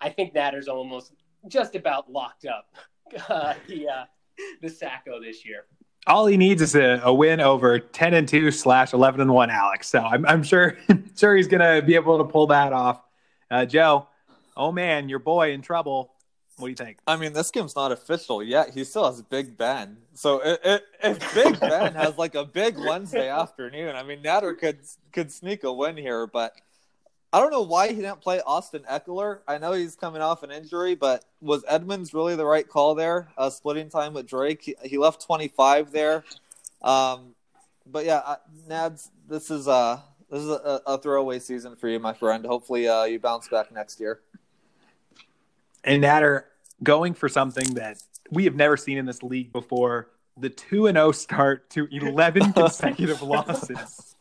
I 0.00 0.08
think 0.10 0.34
Natter's 0.34 0.68
almost 0.68 1.12
just 1.48 1.74
about 1.74 2.10
locked 2.10 2.46
up 2.46 2.66
uh, 3.28 3.54
the 3.68 3.88
uh, 3.88 4.04
the 4.60 4.68
Sacco 4.68 5.20
this 5.20 5.44
year. 5.44 5.64
all 6.06 6.26
he 6.26 6.36
needs 6.36 6.62
is 6.62 6.74
a, 6.74 7.00
a 7.04 7.12
win 7.14 7.40
over 7.40 7.78
10 7.78 8.14
and 8.14 8.28
2 8.28 8.50
slash 8.50 8.92
11 8.92 9.20
and 9.20 9.32
1 9.32 9.50
alex 9.50 9.88
so 9.88 10.00
i'm, 10.00 10.26
I'm 10.26 10.42
sure 10.42 10.76
sure 11.16 11.36
he's 11.36 11.46
gonna 11.46 11.80
be 11.82 11.94
able 11.94 12.18
to 12.18 12.24
pull 12.24 12.48
that 12.48 12.72
off 12.72 13.00
uh, 13.50 13.64
joe 13.66 14.08
oh 14.56 14.72
man 14.72 15.08
your 15.08 15.20
boy 15.20 15.52
in 15.52 15.62
trouble 15.62 16.12
what 16.56 16.66
do 16.66 16.70
you 16.70 16.76
think 16.76 16.98
I 17.06 17.16
mean, 17.16 17.32
this 17.32 17.50
game's 17.50 17.74
not 17.74 17.92
official 17.92 18.42
yet. 18.42 18.74
He 18.74 18.84
still 18.84 19.06
has 19.06 19.22
Big 19.22 19.56
Ben. 19.56 19.96
So 20.14 20.42
i 20.44 20.58
i 20.74 20.80
if 21.02 21.34
Big 21.34 21.58
Ben 21.58 21.94
has 21.94 22.18
like 22.18 22.34
a 22.34 22.44
big 22.44 22.76
Wednesday 22.78 23.28
afternoon, 23.42 23.96
I 23.96 24.02
mean, 24.02 24.20
Natter 24.22 24.52
could 24.54 24.80
could 25.12 25.32
sneak 25.32 25.64
a 25.64 25.72
win 25.72 25.96
here. 25.96 26.26
But 26.26 26.52
I 27.32 27.40
don't 27.40 27.50
know 27.50 27.62
why 27.62 27.88
he 27.88 27.94
didn't 27.94 28.20
play 28.20 28.40
Austin 28.46 28.82
Ekeler. 28.90 29.38
I 29.48 29.56
know 29.56 29.72
he's 29.72 29.96
coming 29.96 30.20
off 30.20 30.42
an 30.42 30.50
injury, 30.50 30.94
but 30.94 31.24
was 31.40 31.64
Edmonds 31.66 32.12
really 32.12 32.36
the 32.36 32.44
right 32.44 32.68
call 32.68 32.94
there? 32.94 33.28
Uh, 33.38 33.48
splitting 33.48 33.88
time 33.88 34.12
with 34.12 34.26
Drake, 34.26 34.60
he, 34.62 34.74
he 34.84 34.98
left 34.98 35.24
25 35.24 35.92
there. 35.92 36.24
Um, 36.82 37.34
but 37.86 38.04
yeah, 38.04 38.18
uh, 38.18 38.36
Nads, 38.68 39.08
this 39.28 39.50
is 39.50 39.66
uh 39.66 40.00
this 40.30 40.42
is 40.42 40.48
a, 40.48 40.80
a 40.86 40.98
throwaway 40.98 41.38
season 41.38 41.76
for 41.76 41.88
you, 41.88 41.98
my 41.98 42.12
friend. 42.12 42.44
Hopefully, 42.44 42.88
uh, 42.88 43.04
you 43.04 43.18
bounce 43.18 43.48
back 43.48 43.72
next 43.72 44.00
year. 44.00 44.20
and 45.84 46.02
natter 46.02 46.48
going 46.82 47.14
for 47.14 47.28
something 47.28 47.74
that 47.74 48.02
we 48.30 48.44
have 48.44 48.54
never 48.54 48.76
seen 48.76 48.98
in 48.98 49.06
this 49.06 49.22
league 49.22 49.52
before 49.52 50.10
the 50.38 50.48
2 50.48 50.86
and 50.86 50.96
0 50.96 51.12
start 51.12 51.68
to 51.70 51.86
11 51.90 52.52
consecutive 52.54 53.22
losses 53.22 54.16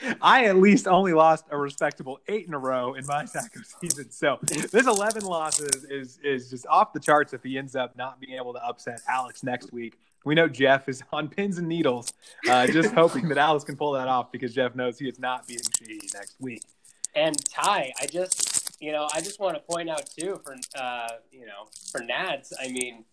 I 0.22 0.44
at 0.46 0.56
least 0.56 0.86
only 0.86 1.12
lost 1.12 1.46
a 1.50 1.58
respectable 1.58 2.20
eight 2.28 2.46
in 2.46 2.54
a 2.54 2.58
row 2.58 2.94
in 2.94 3.06
my 3.06 3.24
Sacco 3.24 3.60
season. 3.80 4.10
So 4.10 4.38
this 4.42 4.86
11 4.86 5.24
losses 5.24 5.84
is 5.84 6.18
is 6.22 6.50
just 6.50 6.66
off 6.66 6.92
the 6.92 7.00
charts 7.00 7.32
if 7.32 7.42
he 7.42 7.58
ends 7.58 7.74
up 7.76 7.96
not 7.96 8.20
being 8.20 8.38
able 8.38 8.52
to 8.52 8.64
upset 8.64 9.00
Alex 9.08 9.42
next 9.42 9.72
week. 9.72 9.98
We 10.24 10.34
know 10.34 10.48
Jeff 10.48 10.88
is 10.88 11.02
on 11.12 11.28
pins 11.28 11.58
and 11.58 11.68
needles, 11.68 12.12
uh, 12.48 12.66
just 12.66 12.92
hoping 12.92 13.28
that 13.28 13.38
Alex 13.38 13.64
can 13.64 13.76
pull 13.76 13.92
that 13.92 14.08
off 14.08 14.30
because 14.30 14.52
Jeff 14.54 14.74
knows 14.74 14.98
he 14.98 15.08
is 15.08 15.18
not 15.18 15.46
beating 15.46 15.64
Sheehy 15.78 16.08
next 16.12 16.36
week. 16.40 16.62
And 17.14 17.36
Ty, 17.46 17.92
I 18.00 18.06
just, 18.06 18.76
you 18.80 18.92
know, 18.92 19.08
I 19.14 19.20
just 19.20 19.40
want 19.40 19.54
to 19.54 19.60
point 19.60 19.88
out 19.88 20.08
too 20.18 20.40
for, 20.44 20.54
uh, 20.76 21.08
you 21.32 21.46
know, 21.46 21.68
for 21.90 22.00
Nads. 22.00 22.52
I 22.60 22.68
mean, 22.68 23.04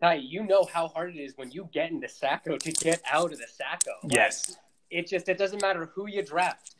Ty, 0.00 0.14
you 0.14 0.44
know 0.44 0.64
how 0.72 0.88
hard 0.88 1.16
it 1.16 1.18
is 1.18 1.36
when 1.36 1.50
you 1.50 1.68
get 1.72 1.90
into 1.90 2.08
Sacco 2.08 2.56
to 2.56 2.72
get 2.72 3.02
out 3.10 3.32
of 3.32 3.38
the 3.38 3.46
Sacco. 3.46 3.90
Like, 4.02 4.14
Yes. 4.14 4.56
It 4.90 5.06
just 5.06 5.28
it 5.28 5.38
doesn't 5.38 5.62
matter 5.62 5.90
who 5.94 6.08
you 6.08 6.22
draft. 6.22 6.74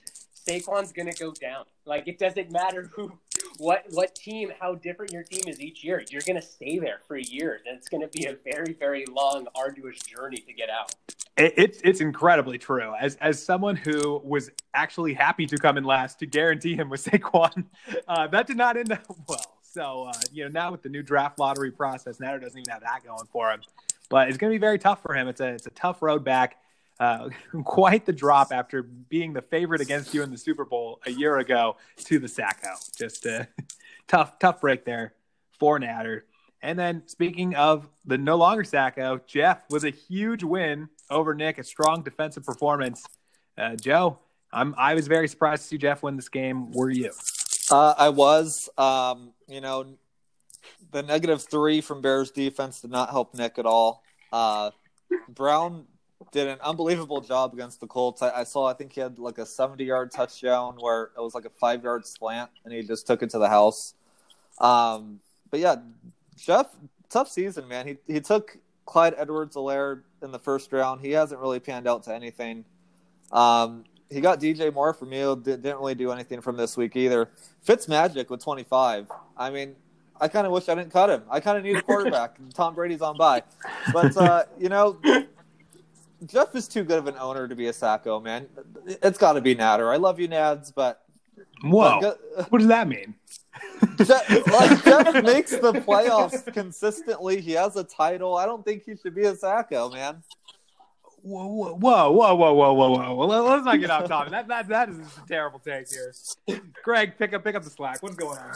Saquon's 0.46 0.92
gonna 0.92 1.12
go 1.12 1.32
down. 1.32 1.64
Like 1.84 2.08
it 2.08 2.18
doesn't 2.18 2.50
matter 2.50 2.90
who, 2.94 3.12
what 3.58 3.84
what 3.90 4.14
team, 4.14 4.52
how 4.58 4.74
different 4.74 5.12
your 5.12 5.22
team 5.22 5.42
is 5.46 5.60
each 5.60 5.84
year. 5.84 6.02
You're 6.10 6.22
gonna 6.26 6.42
stay 6.42 6.78
there 6.78 7.00
for 7.06 7.16
years, 7.16 7.62
and 7.66 7.76
it's 7.76 7.88
gonna 7.88 8.08
be 8.08 8.26
a 8.26 8.36
very 8.44 8.72
very 8.72 9.04
long, 9.06 9.46
arduous 9.54 9.98
journey 9.98 10.38
to 10.38 10.52
get 10.52 10.70
out. 10.70 10.94
It, 11.36 11.54
it's 11.56 11.80
it's 11.84 12.00
incredibly 12.00 12.58
true. 12.58 12.94
As 13.00 13.16
as 13.16 13.42
someone 13.42 13.76
who 13.76 14.20
was 14.24 14.50
actually 14.74 15.14
happy 15.14 15.46
to 15.46 15.56
come 15.58 15.76
in 15.76 15.84
last 15.84 16.18
to 16.20 16.26
guarantee 16.26 16.74
him 16.74 16.88
with 16.88 17.04
Saquon, 17.04 17.66
uh, 18.08 18.26
that 18.28 18.46
did 18.46 18.56
not 18.56 18.76
end 18.76 18.92
up 18.92 19.04
well. 19.28 19.58
So 19.62 20.04
uh, 20.04 20.12
you 20.32 20.44
know 20.44 20.50
now 20.50 20.72
with 20.72 20.82
the 20.82 20.88
new 20.88 21.02
draft 21.02 21.38
lottery 21.38 21.70
process, 21.70 22.18
Natter 22.18 22.38
doesn't 22.38 22.58
even 22.58 22.72
have 22.72 22.82
that 22.82 23.04
going 23.04 23.26
for 23.30 23.50
him. 23.50 23.60
But 24.08 24.28
it's 24.28 24.36
going 24.36 24.50
to 24.50 24.54
be 24.54 24.60
very 24.60 24.78
tough 24.78 25.00
for 25.02 25.14
him. 25.14 25.28
It's 25.28 25.40
a 25.40 25.48
it's 25.48 25.66
a 25.66 25.70
tough 25.70 26.02
road 26.02 26.24
back. 26.24 26.56
Uh, 27.00 27.30
quite 27.64 28.04
the 28.04 28.12
drop 28.12 28.52
after 28.52 28.82
being 28.82 29.32
the 29.32 29.42
favorite 29.42 29.80
against 29.80 30.12
you 30.14 30.22
in 30.22 30.30
the 30.30 30.38
Super 30.38 30.64
Bowl 30.66 31.00
a 31.06 31.10
year 31.10 31.38
ago 31.38 31.76
to 31.96 32.18
the 32.18 32.28
Sacco. 32.28 32.68
Just 32.96 33.24
a 33.26 33.48
tough 34.06 34.38
tough 34.38 34.60
break 34.60 34.84
there 34.84 35.14
for 35.58 35.78
Natter. 35.78 36.26
And 36.62 36.78
then 36.78 37.02
speaking 37.06 37.54
of 37.54 37.88
the 38.04 38.18
no 38.18 38.36
longer 38.36 38.64
Sacco, 38.64 39.18
Jeff 39.26 39.62
was 39.70 39.84
a 39.84 39.90
huge 39.90 40.44
win 40.44 40.90
over 41.08 41.34
Nick, 41.34 41.58
a 41.58 41.64
strong 41.64 42.02
defensive 42.02 42.44
performance. 42.44 43.06
Uh, 43.56 43.76
Joe, 43.76 44.18
I'm 44.52 44.74
I 44.76 44.94
was 44.94 45.08
very 45.08 45.26
surprised 45.26 45.62
to 45.62 45.68
see 45.68 45.78
Jeff 45.78 46.02
win 46.02 46.16
this 46.16 46.28
game. 46.28 46.70
Were 46.72 46.90
you? 46.90 47.12
Uh, 47.70 47.94
I 47.96 48.08
was, 48.10 48.68
um, 48.76 49.32
you 49.48 49.60
know, 49.60 49.86
the 50.90 51.02
negative 51.02 51.42
three 51.42 51.80
from 51.80 52.02
Bears 52.02 52.30
defense 52.30 52.80
did 52.80 52.90
not 52.90 53.10
help 53.10 53.34
Nick 53.34 53.58
at 53.58 53.64
all. 53.64 54.02
Uh, 54.32 54.70
Brown 55.28 55.86
did 56.32 56.48
an 56.48 56.58
unbelievable 56.62 57.20
job 57.20 57.52
against 57.54 57.80
the 57.80 57.86
Colts. 57.86 58.22
I, 58.22 58.30
I 58.30 58.44
saw, 58.44 58.66
I 58.66 58.74
think 58.74 58.92
he 58.92 59.00
had 59.00 59.18
like 59.18 59.38
a 59.38 59.46
70 59.46 59.84
yard 59.84 60.12
touchdown 60.12 60.76
where 60.78 61.10
it 61.16 61.20
was 61.20 61.34
like 61.34 61.44
a 61.44 61.50
five 61.50 61.82
yard 61.82 62.06
slant 62.06 62.50
and 62.64 62.72
he 62.72 62.82
just 62.82 63.06
took 63.06 63.22
it 63.22 63.30
to 63.30 63.38
the 63.38 63.48
house. 63.48 63.94
Um, 64.58 65.20
but 65.50 65.60
yeah, 65.60 65.76
Jeff, 66.36 66.66
tough 67.08 67.28
season, 67.28 67.66
man. 67.68 67.86
He, 67.86 67.96
he 68.06 68.20
took 68.20 68.58
Clyde 68.86 69.14
Edwards 69.16 69.56
Helaire 69.56 70.02
in 70.22 70.30
the 70.32 70.38
first 70.38 70.72
round. 70.72 71.00
He 71.00 71.12
hasn't 71.12 71.40
really 71.40 71.60
panned 71.60 71.86
out 71.86 72.04
to 72.04 72.14
anything. 72.14 72.64
Um, 73.32 73.84
he 74.10 74.20
got 74.20 74.40
DJ 74.40 74.72
Moore 74.72 74.92
from 74.92 75.12
you. 75.12 75.36
Did, 75.36 75.62
didn't 75.62 75.78
really 75.78 75.94
do 75.94 76.10
anything 76.10 76.40
from 76.40 76.56
this 76.56 76.76
week 76.76 76.96
either. 76.96 77.30
Fitz 77.62 77.88
Magic 77.88 78.28
with 78.30 78.42
25. 78.42 79.06
I 79.36 79.50
mean, 79.50 79.76
I 80.20 80.28
kind 80.28 80.46
of 80.46 80.52
wish 80.52 80.68
I 80.68 80.74
didn't 80.74 80.92
cut 80.92 81.08
him. 81.08 81.22
I 81.30 81.40
kind 81.40 81.56
of 81.56 81.64
need 81.64 81.76
a 81.76 81.82
quarterback. 81.82 82.36
Tom 82.54 82.74
Brady's 82.74 83.00
on 83.00 83.16
bye, 83.16 83.42
but 83.92 84.16
uh, 84.16 84.44
you 84.58 84.68
know, 84.68 84.98
Jeff 86.26 86.54
is 86.54 86.68
too 86.68 86.84
good 86.84 86.98
of 86.98 87.06
an 87.06 87.16
owner 87.18 87.48
to 87.48 87.54
be 87.54 87.68
a 87.68 87.72
Sacco 87.72 88.20
man. 88.20 88.46
It's 88.86 89.18
got 89.18 89.34
to 89.34 89.40
be 89.40 89.54
Natter. 89.54 89.90
I 89.90 89.96
love 89.96 90.20
you, 90.20 90.28
Nads, 90.28 90.72
but 90.74 91.02
Whoa, 91.62 91.98
but, 92.00 92.20
uh, 92.36 92.44
what 92.44 92.58
does 92.58 92.68
that 92.68 92.88
mean? 92.88 93.14
Jeff, 94.04 94.28
like 94.46 94.84
Jeff 94.84 95.24
makes 95.24 95.50
the 95.50 95.72
playoffs 95.72 96.50
consistently. 96.52 97.40
He 97.40 97.52
has 97.52 97.76
a 97.76 97.84
title. 97.84 98.36
I 98.36 98.46
don't 98.46 98.64
think 98.64 98.84
he 98.84 98.96
should 98.96 99.14
be 99.14 99.24
a 99.24 99.34
Sacco 99.34 99.90
man. 99.90 100.22
Whoa, 101.22 101.46
whoa, 101.46 101.74
whoa, 101.74 102.10
whoa, 102.12 102.34
whoa, 102.34 102.54
whoa, 102.54 102.72
whoa, 102.72 103.14
whoa! 103.14 103.26
Let- 103.26 103.42
Let's 103.42 103.64
not 103.64 103.80
get 103.80 103.90
off 103.90 104.08
topic. 104.08 104.30
That 104.30 104.48
that 104.48 104.68
that 104.68 104.88
is 104.88 104.98
just 104.98 105.18
a 105.18 105.26
terrible 105.28 105.58
take 105.58 105.86
here. 105.90 106.60
Greg, 106.82 107.18
pick 107.18 107.34
up 107.34 107.44
pick 107.44 107.54
up 107.54 107.62
the 107.62 107.70
slack. 107.70 108.02
What's 108.02 108.16
going 108.16 108.38
on? 108.38 108.54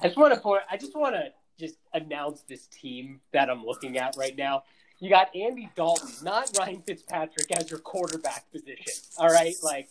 I 0.00 0.06
just 0.06 0.16
want 0.16 0.34
to 0.34 0.40
point. 0.40 0.62
I 0.70 0.76
just 0.76 0.94
want 0.96 1.16
to 1.16 1.32
just 1.58 1.76
announce 1.92 2.42
this 2.42 2.66
team 2.68 3.20
that 3.32 3.50
I'm 3.50 3.64
looking 3.64 3.98
at 3.98 4.16
right 4.16 4.36
now. 4.36 4.62
You 5.02 5.10
got 5.10 5.34
Andy 5.34 5.68
Dalton, 5.74 6.10
not 6.22 6.56
Ryan 6.56 6.80
Fitzpatrick, 6.86 7.50
as 7.58 7.68
your 7.68 7.80
quarterback 7.80 8.48
position. 8.52 9.02
All 9.18 9.26
right, 9.26 9.56
like, 9.60 9.88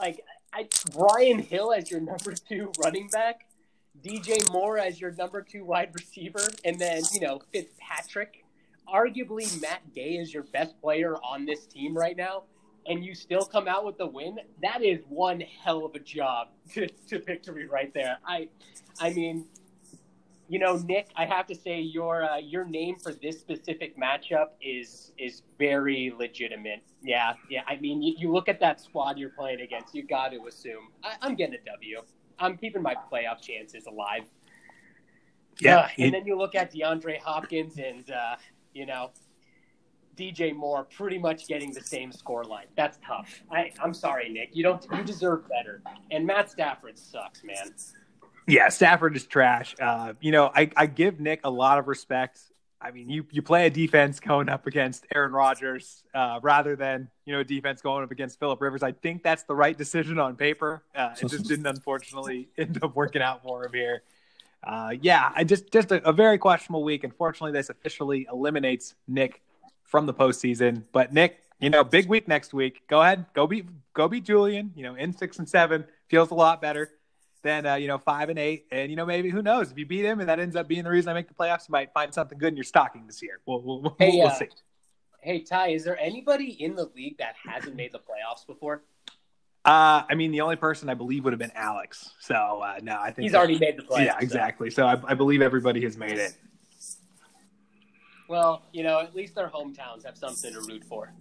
like 0.00 0.24
I, 0.52 0.68
Brian 0.92 1.38
Hill 1.38 1.72
as 1.72 1.88
your 1.88 2.00
number 2.00 2.32
two 2.32 2.72
running 2.82 3.06
back, 3.06 3.46
DJ 4.04 4.52
Moore 4.52 4.76
as 4.76 5.00
your 5.00 5.12
number 5.12 5.40
two 5.40 5.64
wide 5.64 5.90
receiver, 5.94 6.40
and 6.64 6.80
then 6.80 7.04
you 7.14 7.20
know 7.20 7.40
Fitzpatrick. 7.52 8.44
Arguably, 8.92 9.62
Matt 9.62 9.94
Gay 9.94 10.14
is 10.14 10.34
your 10.34 10.42
best 10.42 10.80
player 10.80 11.14
on 11.18 11.46
this 11.46 11.64
team 11.66 11.96
right 11.96 12.16
now, 12.16 12.42
and 12.86 13.04
you 13.04 13.14
still 13.14 13.44
come 13.44 13.68
out 13.68 13.84
with 13.84 13.98
the 13.98 14.06
win. 14.06 14.40
That 14.62 14.82
is 14.82 14.98
one 15.08 15.40
hell 15.62 15.84
of 15.84 15.94
a 15.94 16.00
job 16.00 16.48
to, 16.74 16.88
to 16.88 17.20
victory 17.20 17.68
right 17.68 17.94
there. 17.94 18.18
I, 18.26 18.48
I 19.00 19.12
mean, 19.12 19.44
you 20.48 20.58
know, 20.58 20.76
Nick, 20.76 21.08
I 21.16 21.26
have 21.26 21.46
to 21.46 21.54
say 21.54 21.80
your 21.80 22.24
uh, 22.24 22.36
your 22.38 22.64
name 22.64 22.96
for 22.96 23.12
this 23.12 23.40
specific 23.40 23.98
matchup 23.98 24.50
is 24.60 25.12
is 25.18 25.42
very 25.58 26.12
legitimate. 26.16 26.82
Yeah, 27.02 27.34
yeah. 27.50 27.62
I 27.66 27.76
mean, 27.76 28.02
you, 28.02 28.14
you 28.18 28.32
look 28.32 28.48
at 28.48 28.60
that 28.60 28.80
squad 28.80 29.18
you're 29.18 29.30
playing 29.30 29.60
against, 29.60 29.94
you 29.94 30.04
got 30.04 30.30
to 30.32 30.46
assume 30.46 30.88
I, 31.02 31.14
I'm 31.22 31.34
getting 31.34 31.54
a 31.54 31.70
W. 31.72 32.02
I'm 32.38 32.56
keeping 32.56 32.82
my 32.82 32.94
playoff 33.10 33.40
chances 33.40 33.86
alive. 33.86 34.24
Yeah, 35.58 35.78
Uh, 35.78 35.88
and 35.98 36.14
then 36.14 36.26
you 36.26 36.36
look 36.36 36.54
at 36.54 36.72
DeAndre 36.72 37.18
Hopkins 37.18 37.78
and 37.78 38.10
uh, 38.10 38.36
you 38.74 38.86
know 38.86 39.10
DJ 40.16 40.54
Moore 40.54 40.84
pretty 40.84 41.18
much 41.18 41.46
getting 41.48 41.72
the 41.72 41.80
same 41.80 42.12
score 42.12 42.44
line. 42.44 42.66
That's 42.76 42.98
tough. 43.06 43.42
I, 43.50 43.72
I'm 43.82 43.94
sorry, 43.94 44.28
Nick. 44.28 44.50
You 44.52 44.62
don't. 44.62 44.86
You 44.94 45.02
deserve 45.02 45.48
better. 45.48 45.82
And 46.10 46.26
Matt 46.26 46.50
Stafford 46.50 46.98
sucks, 46.98 47.42
man. 47.42 47.72
Yeah, 48.46 48.68
Stafford 48.68 49.16
is 49.16 49.26
trash. 49.26 49.74
Uh, 49.80 50.12
you 50.20 50.30
know, 50.30 50.50
I, 50.54 50.70
I 50.76 50.86
give 50.86 51.18
Nick 51.18 51.40
a 51.44 51.50
lot 51.50 51.78
of 51.78 51.88
respect. 51.88 52.40
I 52.80 52.90
mean, 52.92 53.10
you 53.10 53.26
you 53.30 53.42
play 53.42 53.66
a 53.66 53.70
defense 53.70 54.20
going 54.20 54.48
up 54.48 54.66
against 54.66 55.06
Aaron 55.12 55.32
Rodgers 55.32 56.04
uh, 56.14 56.38
rather 56.42 56.76
than 56.76 57.08
you 57.24 57.32
know 57.32 57.40
a 57.40 57.44
defense 57.44 57.80
going 57.80 58.04
up 58.04 58.10
against 58.12 58.38
Philip 58.38 58.60
Rivers. 58.60 58.82
I 58.82 58.92
think 58.92 59.22
that's 59.22 59.42
the 59.44 59.54
right 59.54 59.76
decision 59.76 60.18
on 60.18 60.36
paper. 60.36 60.82
Uh, 60.94 61.14
it 61.20 61.26
just 61.26 61.44
didn't 61.48 61.66
unfortunately 61.66 62.48
end 62.58 62.78
up 62.82 62.94
working 62.94 63.22
out 63.22 63.42
for 63.42 63.64
him 63.64 63.72
here. 63.72 64.02
Uh, 64.62 64.92
yeah, 65.00 65.32
I 65.34 65.42
just 65.42 65.72
just 65.72 65.90
a, 65.90 66.06
a 66.08 66.12
very 66.12 66.38
questionable 66.38 66.84
week. 66.84 67.02
Unfortunately, 67.02 67.52
this 67.52 67.70
officially 67.70 68.28
eliminates 68.30 68.94
Nick 69.08 69.42
from 69.82 70.06
the 70.06 70.14
postseason. 70.14 70.82
But 70.92 71.12
Nick, 71.12 71.40
you 71.58 71.70
know, 71.70 71.82
big 71.82 72.08
week 72.08 72.28
next 72.28 72.54
week. 72.54 72.82
Go 72.88 73.00
ahead, 73.00 73.24
go 73.34 73.46
beat 73.46 73.66
go 73.94 74.06
beat 74.06 74.24
Julian. 74.24 74.72
You 74.76 74.84
know, 74.84 74.94
in 74.94 75.16
six 75.16 75.38
and 75.38 75.48
seven 75.48 75.84
feels 76.08 76.30
a 76.30 76.34
lot 76.34 76.60
better 76.60 76.92
than 77.46 77.64
uh, 77.64 77.74
you 77.76 77.88
know 77.88 77.98
five 77.98 78.28
and 78.28 78.38
eight. 78.38 78.66
And 78.70 78.90
you 78.90 78.96
know, 78.96 79.06
maybe 79.06 79.30
who 79.30 79.40
knows 79.40 79.70
if 79.70 79.78
you 79.78 79.86
beat 79.86 80.04
him 80.04 80.20
and 80.20 80.28
that 80.28 80.38
ends 80.38 80.56
up 80.56 80.68
being 80.68 80.84
the 80.84 80.90
reason 80.90 81.10
I 81.10 81.14
make 81.14 81.28
the 81.28 81.34
playoffs, 81.34 81.68
you 81.68 81.72
might 81.72 81.92
find 81.92 82.12
something 82.12 82.36
good 82.36 82.48
in 82.48 82.56
your 82.56 82.64
stocking 82.64 83.06
this 83.06 83.22
year. 83.22 83.40
We'll 83.46 83.62
we'll, 83.62 83.80
we'll, 83.80 83.96
Hey, 83.98 84.10
we'll 84.14 84.28
uh, 84.28 84.34
see. 84.34 84.48
Hey 85.20 85.40
Ty, 85.40 85.68
is 85.68 85.84
there 85.84 85.98
anybody 85.98 86.62
in 86.62 86.74
the 86.74 86.90
league 86.94 87.18
that 87.18 87.34
hasn't 87.42 87.74
made 87.74 87.92
the 87.92 87.98
playoffs 87.98 88.46
before? 88.46 88.82
Uh, 89.64 90.04
I 90.08 90.14
mean, 90.14 90.30
the 90.30 90.42
only 90.42 90.54
person 90.54 90.88
I 90.88 90.94
believe 90.94 91.24
would 91.24 91.32
have 91.32 91.40
been 91.40 91.52
Alex. 91.56 92.10
So 92.20 92.34
uh, 92.34 92.78
no, 92.82 92.98
I 93.00 93.10
think 93.10 93.24
He's 93.24 93.34
already 93.34 93.58
made 93.58 93.76
the 93.78 93.82
playoffs. 93.82 94.04
yeah, 94.04 94.12
so. 94.12 94.18
exactly. 94.22 94.70
So 94.70 94.86
I, 94.86 95.00
I 95.06 95.14
believe 95.14 95.42
everybody 95.42 95.82
has 95.82 95.96
made 95.96 96.18
it. 96.18 96.36
Well, 98.28 98.62
you 98.72 98.82
know, 98.82 99.00
at 99.00 99.14
least 99.14 99.36
their 99.36 99.48
hometowns 99.48 100.04
have 100.04 100.16
something 100.16 100.52
to 100.52 100.60
root 100.60 100.84
for. 100.84 101.12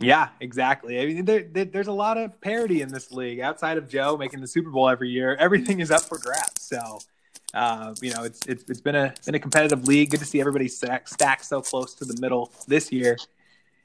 Yeah, 0.00 0.28
exactly. 0.40 1.00
I 1.00 1.06
mean, 1.06 1.24
there, 1.24 1.42
there, 1.42 1.64
there's 1.64 1.88
a 1.88 1.92
lot 1.92 2.18
of 2.18 2.40
parity 2.40 2.82
in 2.82 2.88
this 2.88 3.10
league. 3.10 3.40
Outside 3.40 3.78
of 3.78 3.88
Joe 3.88 4.16
making 4.16 4.40
the 4.40 4.46
Super 4.46 4.70
Bowl 4.70 4.88
every 4.88 5.10
year, 5.10 5.34
everything 5.36 5.80
is 5.80 5.90
up 5.90 6.02
for 6.02 6.18
grabs. 6.18 6.62
So, 6.62 7.00
uh, 7.54 7.94
you 8.00 8.12
know, 8.12 8.22
it's, 8.24 8.40
it's 8.46 8.64
it's 8.68 8.80
been 8.80 8.94
a 8.94 9.14
been 9.24 9.34
a 9.34 9.40
competitive 9.40 9.88
league. 9.88 10.10
Good 10.10 10.20
to 10.20 10.26
see 10.26 10.40
everybody 10.40 10.68
stack, 10.68 11.08
stacked 11.08 11.44
so 11.44 11.60
close 11.60 11.94
to 11.94 12.04
the 12.04 12.20
middle 12.20 12.52
this 12.66 12.92
year. 12.92 13.16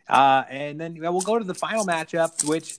Uh, 0.07 0.43
and 0.49 0.79
then 0.79 0.97
we'll 0.99 1.21
go 1.21 1.39
to 1.39 1.45
the 1.45 1.55
final 1.55 1.85
matchup, 1.85 2.47
which 2.47 2.77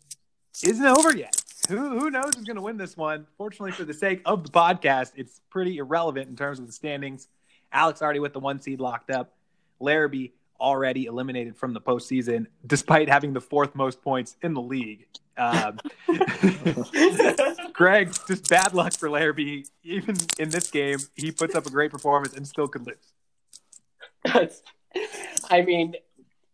isn't 0.63 0.85
over 0.85 1.17
yet. 1.17 1.41
Who, 1.69 1.99
who 1.99 2.11
knows 2.11 2.35
who's 2.35 2.45
going 2.45 2.57
to 2.57 2.63
win 2.63 2.77
this 2.77 2.97
one? 2.97 3.27
Fortunately, 3.39 3.73
for 3.73 3.85
the 3.85 3.95
sake 3.95 4.21
of 4.27 4.45
the 4.45 4.51
podcast, 4.51 5.13
it's 5.17 5.41
pretty 5.49 5.79
irrelevant 5.79 6.29
in 6.29 6.37
terms 6.37 6.59
of 6.59 6.67
the 6.67 6.73
standings. 6.73 7.29
Alex 7.73 8.03
already 8.03 8.21
with 8.21 8.35
the 8.35 8.41
one 8.41 8.61
seed 8.61 8.81
locked 8.81 9.11
up. 9.11 9.33
Larrabee 9.81 10.29
already 10.61 11.07
eliminated 11.07 11.57
from 11.57 11.73
the 11.73 11.81
postseason, 11.81 12.47
despite 12.67 13.09
having 13.09 13.33
the 13.33 13.41
fourth 13.41 13.75
most 13.75 14.03
points 14.03 14.37
in 14.43 14.55
the 14.55 14.61
league. 14.61 15.07
Um, 15.37 15.79
Greg, 17.73 18.13
just 18.29 18.49
bad 18.49 18.73
luck 18.73 18.93
for 18.93 19.11
Larrabee. 19.11 19.65
Even 19.83 20.17
in 20.39 20.51
this 20.51 20.71
game, 20.71 20.99
he 21.15 21.33
puts 21.33 21.55
up 21.55 21.67
a 21.67 21.71
great 21.71 21.91
performance 21.91 22.35
and 22.35 22.47
still 22.47 22.69
could 22.69 22.87
lose. 22.87 23.15
I 25.51 25.63
mean, 25.63 25.95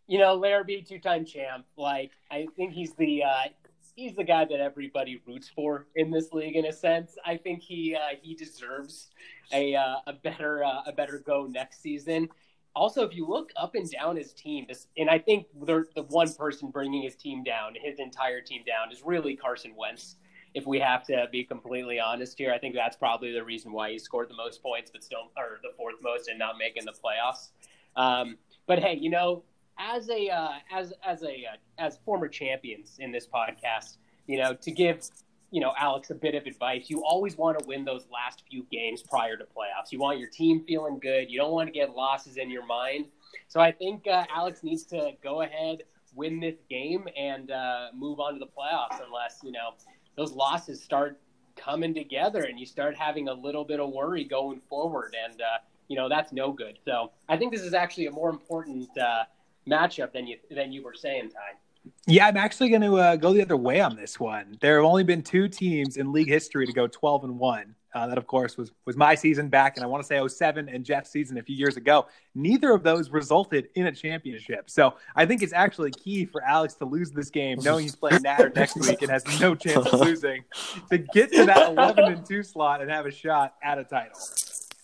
you 0.07 0.19
know, 0.19 0.35
Larrabee, 0.35 0.83
two-time 0.83 1.25
champ. 1.25 1.67
Like, 1.77 2.11
I 2.31 2.47
think 2.57 2.73
he's 2.73 2.95
the 2.95 3.23
uh, 3.25 3.49
he's 3.95 4.17
the 4.17 4.25
guy 4.25 4.45
that 4.47 4.61
everybody 4.61 5.21
roots 5.27 5.49
for 5.49 5.87
in 5.95 6.11
this 6.11 6.33
league. 6.33 6.57
In 6.57 6.65
a 6.65 6.73
sense, 6.73 7.17
I 7.25 7.37
think 7.37 7.61
he 7.61 7.95
uh, 7.95 8.17
he 8.21 8.35
deserves 8.35 9.11
a 9.53 9.75
uh, 9.75 9.97
a 10.07 10.15
better 10.15 10.65
uh, 10.65 10.83
a 10.87 10.93
better 10.93 11.19
go 11.19 11.47
next 11.47 11.83
season 11.83 12.29
also, 12.75 13.03
if 13.03 13.15
you 13.15 13.27
look 13.27 13.51
up 13.57 13.75
and 13.75 13.91
down 13.91 14.17
his 14.17 14.33
team, 14.33 14.67
this, 14.69 14.87
and 14.97 15.11
I 15.11 15.19
think 15.19 15.47
the 15.65 15.85
one 16.09 16.33
person 16.33 16.71
bringing 16.71 17.03
his 17.03 17.17
team 17.17 17.43
down, 17.43 17.75
his 17.81 17.99
entire 17.99 18.41
team 18.41 18.63
down, 18.67 18.93
is 18.93 19.03
really 19.05 19.37
Carson 19.37 19.75
Wentz. 19.77 20.17
If 20.55 20.67
we 20.67 20.81
have 20.81 21.05
to 21.07 21.29
be 21.31 21.45
completely 21.45 22.01
honest 22.01 22.37
here, 22.39 22.53
I 22.53 22.59
think 22.59 22.75
that's 22.75 22.97
probably 22.97 23.33
the 23.33 23.45
reason 23.45 23.73
why 23.73 23.93
he 23.93 23.99
scored 23.99 24.29
the 24.29 24.35
most 24.35 24.63
points, 24.63 24.91
but 24.91 25.05
still, 25.05 25.31
or 25.37 25.59
the 25.63 25.71
fourth 25.77 25.97
most, 26.03 26.29
and 26.29 26.39
not 26.39 26.59
making 26.59 26.85
the 26.85 26.93
playoffs. 26.93 27.51
Um, 27.97 28.37
but 28.67 28.79
hey, 28.79 28.97
you 28.97 29.11
know, 29.11 29.45
as 29.79 30.09
a 30.11 30.29
uh, 30.29 30.51
as 30.73 30.93
as 31.05 31.23
a 31.23 31.45
uh, 31.53 31.57
as 31.79 31.99
former 32.05 32.29
champions 32.29 32.97
in 32.99 33.13
this 33.13 33.27
podcast, 33.27 33.97
you 34.27 34.39
know, 34.39 34.55
to 34.55 34.71
give 34.71 35.09
you 35.51 35.61
know, 35.61 35.73
Alex, 35.79 36.11
a 36.11 36.15
bit 36.15 36.35
of 36.35 36.47
advice. 36.47 36.89
You 36.89 37.03
always 37.05 37.37
want 37.37 37.59
to 37.59 37.67
win 37.67 37.85
those 37.85 38.07
last 38.13 38.45
few 38.49 38.65
games 38.71 39.03
prior 39.03 39.37
to 39.37 39.45
playoffs. 39.45 39.91
You 39.91 39.99
want 39.99 40.19
your 40.19 40.29
team 40.29 40.65
feeling 40.67 40.99
good. 41.01 41.31
You 41.31 41.39
don't 41.39 41.53
want 41.53 41.67
to 41.67 41.73
get 41.73 41.95
losses 41.95 42.37
in 42.37 42.51
your 42.51 42.65
mind. 42.65 43.07
So 43.49 43.61
I 43.61 43.73
think 43.73 44.07
uh, 44.07 44.25
Alex 44.35 44.63
needs 44.63 44.85
to 44.85 45.13
go 45.23 45.43
ahead, 45.43 45.83
win 46.15 46.41
this 46.41 46.57
game, 46.69 47.09
and 47.17 47.51
uh, 47.51 47.89
move 47.95 48.21
on 48.21 48.35
to 48.35 48.39
the 48.39 48.47
playoffs. 48.47 49.05
Unless 49.05 49.41
you 49.43 49.53
know 49.53 49.75
those 50.17 50.33
losses 50.33 50.83
start 50.83 51.19
coming 51.57 51.95
together 51.95 52.45
and 52.45 52.59
you 52.59 52.67
start 52.67 52.97
having 52.97 53.29
a 53.29 53.35
little 53.35 53.65
bit 53.65 53.81
of 53.81 53.91
worry 53.91 54.25
going 54.25 54.61
forward, 54.69 55.17
and 55.25 55.41
uh, 55.41 55.59
you 55.89 55.97
know 55.97 56.09
that's 56.09 56.33
no 56.33 56.53
good. 56.53 56.79
So 56.85 57.11
I 57.29 57.37
think 57.37 57.53
this 57.53 57.63
is 57.63 57.75
actually 57.75 58.07
a 58.07 58.13
more 58.13 58.31
important 58.31 58.89
uh, 58.97 59.25
matchup 59.69 60.13
than 60.13 60.27
you 60.27 60.37
than 60.51 60.73
you 60.73 60.83
were 60.85 60.95
saying, 60.95 61.31
Ty. 61.31 61.59
Yeah, 62.07 62.27
I'm 62.27 62.37
actually 62.37 62.71
going 62.71 62.83
to 62.83 62.97
uh, 62.97 63.17
go 63.17 63.33
the 63.33 63.43
other 63.43 63.57
way 63.57 63.81
on 63.81 63.95
this 63.95 64.19
one. 64.19 64.57
There 64.61 64.77
have 64.77 64.85
only 64.85 65.05
been 65.05 65.23
two 65.23 65.49
teams 65.49 65.97
in 65.97 66.13
league 66.13 66.29
history 66.29 66.67
to 66.67 66.73
go 66.73 66.87
12 66.87 67.25
and 67.25 67.39
one. 67.39 67.75
Uh, 67.93 68.07
that, 68.07 68.19
of 68.19 68.27
course, 68.29 68.57
was 68.57 68.71
was 68.87 68.97
my 68.97 69.17
season 69.17 69.49
back, 69.49 69.77
and 69.77 69.85
I 69.85 69.89
want 69.89 70.01
to 70.03 70.07
say 70.07 70.25
07 70.25 70.69
and 70.69 70.85
Jeff's 70.85 71.11
season 71.11 71.39
a 71.39 71.43
few 71.43 71.57
years 71.57 71.77
ago. 71.77 72.07
Neither 72.37 72.73
of 72.73 72.85
those 72.85 73.11
resulted 73.11 73.69
in 73.75 73.89
a 73.89 73.93
championship. 73.93 74.71
So 74.71 74.95
I 75.17 75.27
think 75.27 75.43
it's 75.43 75.53
actually 75.53 75.91
key 75.91 76.25
for 76.25 76.41
Alex 76.45 76.75
to 76.75 76.85
lose 76.85 77.11
this 77.11 77.31
game, 77.31 77.59
knowing 77.63 77.83
he's 77.83 77.97
playing 77.97 78.23
Natter 78.23 78.53
next 78.55 78.77
week 78.77 79.03
and 79.03 79.11
has 79.11 79.25
no 79.41 79.57
chance 79.57 79.87
of 79.89 80.01
losing, 80.01 80.45
to 80.89 80.99
get 80.99 81.33
to 81.33 81.47
that 81.47 81.73
11 81.73 82.05
and 82.05 82.25
two 82.25 82.45
slot 82.45 82.81
and 82.81 82.89
have 82.89 83.07
a 83.07 83.11
shot 83.11 83.55
at 83.61 83.77
a 83.79 83.83
title. 83.83 84.21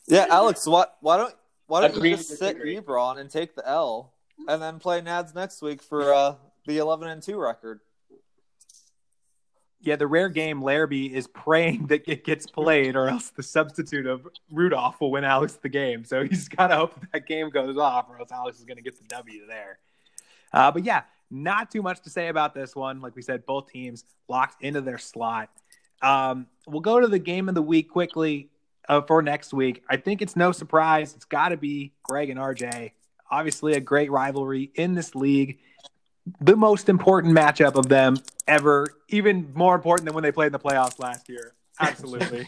Yeah, 0.09 0.26
Alex, 0.29 0.66
what? 0.66 0.96
Why 1.00 1.16
don't 1.16 1.35
why 1.68 1.87
don't 1.87 2.02
you 2.02 2.16
just 2.16 2.38
sit 2.38 2.61
Ebron 2.61 3.18
and 3.18 3.31
take 3.31 3.55
the 3.55 3.68
L, 3.68 4.12
and 4.48 4.61
then 4.61 4.81
play 4.81 5.00
Nads 5.00 5.33
next 5.33 5.62
week 5.62 5.81
for 5.81 6.12
uh, 6.12 6.35
the 6.66 6.79
11 6.79 7.09
and 7.09 7.22
2 7.22 7.38
record. 7.38 7.81
Yeah, 9.81 9.96
the 9.96 10.07
rare 10.07 10.29
game 10.29 10.62
Larrabee 10.62 11.07
is 11.07 11.29
praying 11.29 11.87
that 11.88 12.09
it 12.09 12.24
gets 12.24 12.46
played, 12.46 12.96
or 12.96 13.09
else 13.09 13.31
the 13.31 13.42
substitute 13.42 14.07
of 14.07 14.26
Rudolph 14.50 15.00
will 15.00 15.11
win 15.11 15.24
Alex 15.24 15.55
the 15.62 15.68
game. 15.68 16.05
So 16.05 16.24
he's 16.24 16.48
got 16.48 16.68
to 16.68 16.76
hope 16.76 17.00
that, 17.00 17.12
that 17.12 17.26
game 17.26 17.50
goes 17.50 17.76
off, 17.79 18.07
or 18.09 18.18
else 18.18 18.33
Alex 18.33 18.59
is 18.59 18.64
going 18.64 18.79
to 18.79 18.83
get 18.83 18.98
the 18.98 19.07
W 19.09 19.46
there. 19.46 19.79
Uh, 20.52 20.70
but 20.70 20.85
yeah, 20.85 21.02
not 21.31 21.70
too 21.70 21.83
much 21.83 22.00
to 22.02 22.11
say 22.11 22.29
about 22.29 22.55
this 22.55 22.74
one. 22.74 23.00
Like 23.00 23.14
we 23.14 23.22
said, 23.22 23.46
both 23.46 23.70
teams 23.70 24.05
locked 24.29 24.62
into 24.62 24.81
their 24.81 24.98
slot. 24.98 25.50
Um, 26.02 26.46
we'll 26.66 26.81
go 26.81 27.00
to 27.00 27.09
the 27.09 27.18
game 27.18 27.48
of 27.48 27.55
the 27.55 27.62
week 27.62 27.90
quickly 27.90 28.50
uh, 28.88 29.02
for 29.02 29.22
next 29.22 29.52
week. 29.52 29.83
I 29.88 29.96
think 29.96 30.22
it's 30.22 30.37
no 30.37 30.52
surprise. 30.52 31.14
It's 31.14 31.24
got 31.24 31.50
to 31.50 31.57
be 31.57 31.92
Greg 32.02 32.31
and 32.31 32.38
RJ. 32.38 32.92
Obviously, 33.31 33.74
a 33.74 33.81
great 33.81 34.11
rivalry 34.11 34.70
in 34.74 34.94
this 34.94 35.14
league 35.14 35.59
the 36.41 36.57
most 36.57 36.89
important 36.89 37.35
matchup 37.35 37.75
of 37.75 37.89
them 37.89 38.17
ever, 38.47 38.87
even 39.09 39.53
more 39.55 39.75
important 39.75 40.07
than 40.07 40.15
when 40.15 40.23
they 40.23 40.33
played 40.33 40.47
in 40.47 40.53
the 40.53 40.59
playoffs 40.59 40.99
last 40.99 41.29
year. 41.29 41.53
Absolutely. 41.79 42.47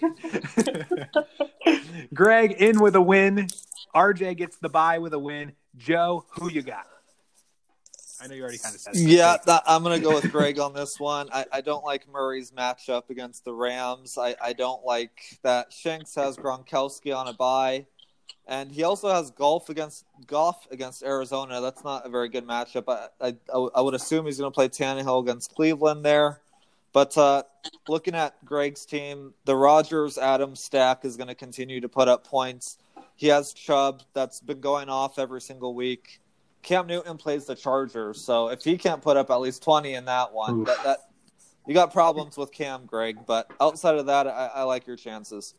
Greg 2.15 2.53
in 2.53 2.81
with 2.81 2.97
a 2.97 3.01
win. 3.01 3.49
RJ 3.95 4.37
gets 4.37 4.57
the 4.57 4.69
bye 4.69 4.99
with 4.99 5.13
a 5.13 5.19
win. 5.19 5.53
Joe, 5.77 6.25
who 6.31 6.51
you 6.51 6.63
got? 6.63 6.87
I 8.21 8.27
know 8.27 8.35
you 8.35 8.43
already 8.43 8.59
kind 8.59 8.75
of 8.75 8.81
said. 8.81 8.97
Yeah, 8.97 9.37
that, 9.47 9.63
I'm 9.67 9.85
going 9.85 9.97
to 9.97 10.03
go 10.03 10.15
with 10.15 10.33
Greg 10.33 10.59
on 10.59 10.73
this 10.73 10.99
one. 10.99 11.29
I, 11.33 11.47
I, 11.53 11.61
don't 11.61 11.85
like 11.85 12.09
Murray's 12.09 12.51
matchup 12.51 13.11
against 13.11 13.45
the 13.45 13.53
Rams. 13.53 14.19
I, 14.19 14.35
I 14.43 14.55
don't 14.55 14.85
like 14.85 15.39
that 15.45 15.73
Shanks 15.73 16.17
has 16.17 16.37
Gronkowski 16.37 17.17
on 17.17 17.29
a 17.29 17.33
bye. 17.33 17.87
And 18.49 18.73
he 18.73 18.83
also 18.83 19.11
has 19.11 19.31
Goff 19.31 19.69
against 19.69 20.07
Goff 20.27 20.67
against 20.71 21.03
Arizona. 21.03 21.61
That's 21.61 21.85
not 21.85 22.07
a 22.07 22.09
very 22.09 22.31
good 22.31 22.47
matchup. 22.47 22.85
I 22.89 23.35
I, 23.55 23.69
I 23.75 23.81
would 23.83 23.95
assume 23.95 24.25
he's 24.25 24.39
going 24.39 24.51
to 24.51 24.55
play 24.55 24.71
Tannehill 24.71 25.23
against 25.23 25.55
Cleveland 25.55 26.03
there. 26.03 26.41
But 26.95 27.17
uh, 27.19 27.43
looking 27.87 28.15
at 28.15 28.43
Greg's 28.47 28.87
team, 28.87 29.35
the 29.45 29.55
Rodgers 29.55 30.17
Adams 30.17 30.61
stack 30.61 31.05
is 31.05 31.19
going 31.19 31.29
to 31.29 31.35
continue 31.35 31.83
to 31.83 31.89
put 31.89 32.09
up 32.09 32.27
points. 32.27 32.79
He 33.15 33.27
has 33.27 33.53
Chubb 33.53 34.03
that's 34.15 34.41
been 34.41 34.61
going 34.61 34.89
off 34.89 35.19
every 35.19 35.43
single 35.43 35.75
week. 35.75 36.21
Cam 36.63 36.87
Newton 36.87 37.19
plays 37.19 37.45
the 37.45 37.55
Chargers, 37.55 38.21
so 38.21 38.49
if 38.49 38.65
he 38.65 38.79
can't 38.79 39.03
put 39.03 39.19
up 39.19 39.31
at 39.31 39.41
least 39.41 39.63
twenty 39.63 39.95
in 39.95 40.07
that 40.07 40.33
one, 40.33 40.65
that, 40.65 40.83
that 40.85 40.99
you 41.67 41.75
got 41.75 41.93
problems 41.93 42.39
with 42.39 42.51
Cam, 42.51 42.87
Greg. 42.87 43.19
But 43.27 43.51
outside 43.61 43.97
of 43.97 44.07
that, 44.07 44.27
I, 44.27 44.51
I 44.55 44.63
like 44.63 44.87
your 44.87 44.97
chances 44.97 45.55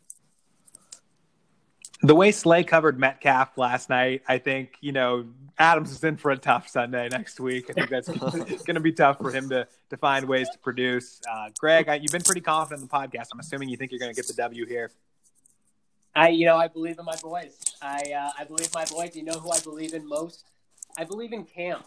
the 2.02 2.16
way 2.16 2.32
Slay 2.32 2.64
covered 2.64 2.98
Metcalf 3.00 3.58
last 3.58 3.90
night, 3.90 4.24
I 4.28 4.38
think 4.38 4.78
you 4.82 4.92
know 4.92 5.28
Adams 5.58 5.92
is 5.92 6.04
in 6.04 6.18
for 6.18 6.32
a 6.32 6.38
tough 6.38 6.68
Sunday 6.68 7.10
next 7.10 7.40
week. 7.40 7.70
I 7.70 7.74
think 7.74 7.90
that's 7.90 8.08
going 8.64 8.76
to 8.76 8.80
be 8.80 8.94
tough 8.94 9.18
for 9.18 9.32
him 9.32 9.50
to 9.50 9.68
to 9.90 9.98
find 9.98 10.26
ways 10.26 10.48
to 10.50 10.60
produce. 10.60 11.22
Uh, 11.30 11.50
Greg, 11.60 11.90
I, 11.90 11.96
you've 11.96 12.12
been 12.12 12.22
pretty 12.22 12.42
confident 12.42 12.82
in 12.82 12.88
the 12.88 12.94
podcast. 12.94 13.28
I'm 13.34 13.40
assuming 13.40 13.70
you 13.70 13.78
think 13.78 13.92
you're 13.92 14.00
going 14.00 14.14
to 14.14 14.16
get 14.16 14.28
the 14.28 14.34
W 14.34 14.66
here. 14.66 14.92
I, 16.16 16.30
you 16.30 16.46
know, 16.46 16.58
I 16.58 16.68
believe 16.68 16.98
in 16.98 17.06
my 17.06 17.16
boys. 17.22 17.60
I, 17.82 18.02
uh, 18.18 18.32
I 18.38 18.44
believe 18.44 18.74
my 18.74 18.86
boys. 18.86 19.16
You 19.16 19.24
know 19.24 19.40
who 19.40 19.52
I 19.52 19.60
believe 19.60 19.94
in 19.94 20.08
most? 20.08 20.46
I 20.98 21.04
believe 21.04 21.34
in 21.34 21.46
Cam. 21.46 21.84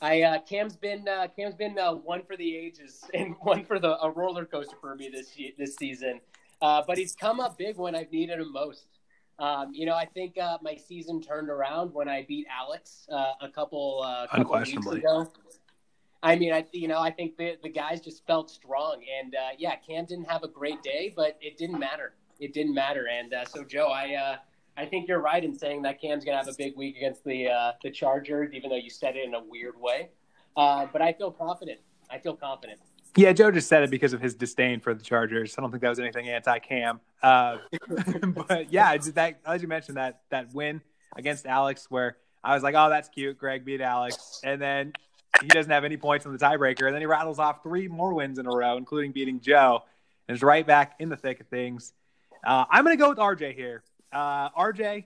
I 0.00 0.22
uh, 0.22 0.38
Cam's 0.40 0.76
been 0.76 1.08
uh, 1.08 1.28
Cam's 1.34 1.54
been 1.54 1.78
uh, 1.78 1.94
one 1.94 2.22
for 2.24 2.36
the 2.36 2.56
ages 2.56 3.04
and 3.14 3.36
one 3.40 3.64
for 3.64 3.78
the 3.78 3.98
a 4.02 4.10
roller 4.10 4.44
coaster 4.44 4.76
for 4.80 4.94
me 4.96 5.08
this 5.08 5.36
this 5.56 5.76
season. 5.76 6.20
Uh, 6.60 6.82
but 6.86 6.98
he's 6.98 7.14
come 7.14 7.40
up 7.40 7.58
big 7.58 7.76
when 7.76 7.94
I've 7.94 8.10
needed 8.10 8.40
him 8.40 8.52
most. 8.52 8.86
Um, 9.38 9.72
you 9.74 9.84
know, 9.84 9.94
I 9.94 10.04
think 10.04 10.38
uh, 10.38 10.58
my 10.62 10.76
season 10.76 11.20
turned 11.20 11.50
around 11.50 11.92
when 11.92 12.08
I 12.08 12.24
beat 12.26 12.46
Alex 12.48 13.06
uh, 13.10 13.32
a 13.40 13.48
couple, 13.48 14.02
uh, 14.04 14.26
couple 14.28 14.58
weeks 14.60 14.86
ago. 14.86 15.28
I 16.24 16.36
mean, 16.36 16.54
I 16.54 16.64
you 16.72 16.88
know, 16.88 17.00
I 17.00 17.10
think 17.10 17.36
the 17.36 17.58
the 17.62 17.68
guys 17.68 18.00
just 18.00 18.26
felt 18.26 18.50
strong, 18.50 19.02
and 19.20 19.34
uh, 19.34 19.48
yeah, 19.58 19.76
Cam 19.76 20.06
didn't 20.06 20.24
have 20.30 20.42
a 20.42 20.48
great 20.48 20.82
day, 20.82 21.12
but 21.14 21.36
it 21.42 21.58
didn't 21.58 21.78
matter. 21.78 22.14
It 22.40 22.54
didn't 22.54 22.74
matter, 22.74 23.06
and 23.08 23.34
uh, 23.34 23.44
so 23.44 23.62
Joe, 23.62 23.88
I 23.88 24.14
uh, 24.14 24.36
I 24.78 24.86
think 24.86 25.06
you're 25.06 25.20
right 25.20 25.44
in 25.44 25.56
saying 25.56 25.82
that 25.82 26.00
Cam's 26.00 26.24
gonna 26.24 26.38
have 26.38 26.48
a 26.48 26.56
big 26.56 26.76
week 26.76 26.96
against 26.96 27.24
the 27.24 27.48
uh, 27.48 27.72
the 27.82 27.90
Chargers, 27.90 28.54
even 28.54 28.70
though 28.70 28.76
you 28.76 28.88
said 28.88 29.16
it 29.16 29.26
in 29.26 29.34
a 29.34 29.42
weird 29.44 29.78
way. 29.78 30.08
Uh, 30.56 30.86
but 30.90 31.02
I 31.02 31.12
feel 31.12 31.30
confident. 31.30 31.80
I 32.10 32.18
feel 32.18 32.36
confident. 32.36 32.80
Yeah, 33.16 33.32
Joe 33.32 33.50
just 33.50 33.68
said 33.68 33.82
it 33.84 33.90
because 33.90 34.12
of 34.12 34.20
his 34.20 34.34
disdain 34.34 34.80
for 34.80 34.92
the 34.92 35.02
Chargers. 35.02 35.54
I 35.56 35.60
don't 35.60 35.70
think 35.70 35.82
that 35.82 35.88
was 35.88 36.00
anything 36.00 36.28
anti-Cam. 36.28 37.00
Uh, 37.22 37.58
but 38.48 38.72
yeah, 38.72 38.96
that 38.96 39.40
as 39.46 39.62
you 39.62 39.68
mentioned 39.68 39.96
that 39.96 40.22
that 40.30 40.52
win 40.52 40.80
against 41.14 41.46
Alex, 41.46 41.86
where 41.90 42.16
I 42.42 42.54
was 42.54 42.62
like, 42.62 42.74
"Oh, 42.76 42.88
that's 42.88 43.08
cute." 43.08 43.38
Greg 43.38 43.64
beat 43.64 43.80
Alex, 43.80 44.40
and 44.42 44.60
then 44.60 44.92
he 45.40 45.48
doesn't 45.48 45.70
have 45.70 45.84
any 45.84 45.96
points 45.96 46.26
in 46.26 46.32
the 46.32 46.38
tiebreaker, 46.38 46.86
and 46.86 46.94
then 46.94 47.02
he 47.02 47.06
rattles 47.06 47.38
off 47.38 47.62
three 47.62 47.88
more 47.88 48.14
wins 48.14 48.38
in 48.38 48.46
a 48.46 48.50
row, 48.50 48.76
including 48.76 49.12
beating 49.12 49.40
Joe, 49.40 49.84
and 50.28 50.36
is 50.36 50.42
right 50.42 50.66
back 50.66 50.96
in 50.98 51.08
the 51.08 51.16
thick 51.16 51.40
of 51.40 51.46
things. 51.46 51.92
Uh, 52.44 52.64
I'm 52.70 52.84
going 52.84 52.96
to 52.96 53.02
go 53.02 53.08
with 53.10 53.18
RJ 53.18 53.54
here. 53.54 53.82
Uh, 54.12 54.50
RJ, 54.50 55.04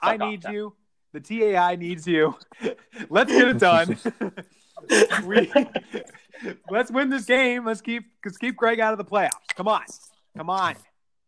I 0.00 0.16
need 0.16 0.44
you 0.44 0.74
The 1.12 1.20
TAI 1.20 1.76
needs 1.76 2.06
you. 2.06 2.36
Let's 3.08 3.30
get 3.30 3.48
it 3.48 3.58
done. 3.58 3.98
we, 5.26 5.52
let's 6.70 6.90
win 6.90 7.10
this 7.10 7.24
game. 7.24 7.64
Let's 7.64 7.80
keep 7.80 8.04
let's 8.24 8.38
keep 8.38 8.56
Greg 8.56 8.80
out 8.80 8.92
of 8.92 8.98
the 8.98 9.04
playoffs. 9.04 9.30
Come 9.56 9.68
on, 9.68 9.82
come 10.36 10.50
on. 10.50 10.76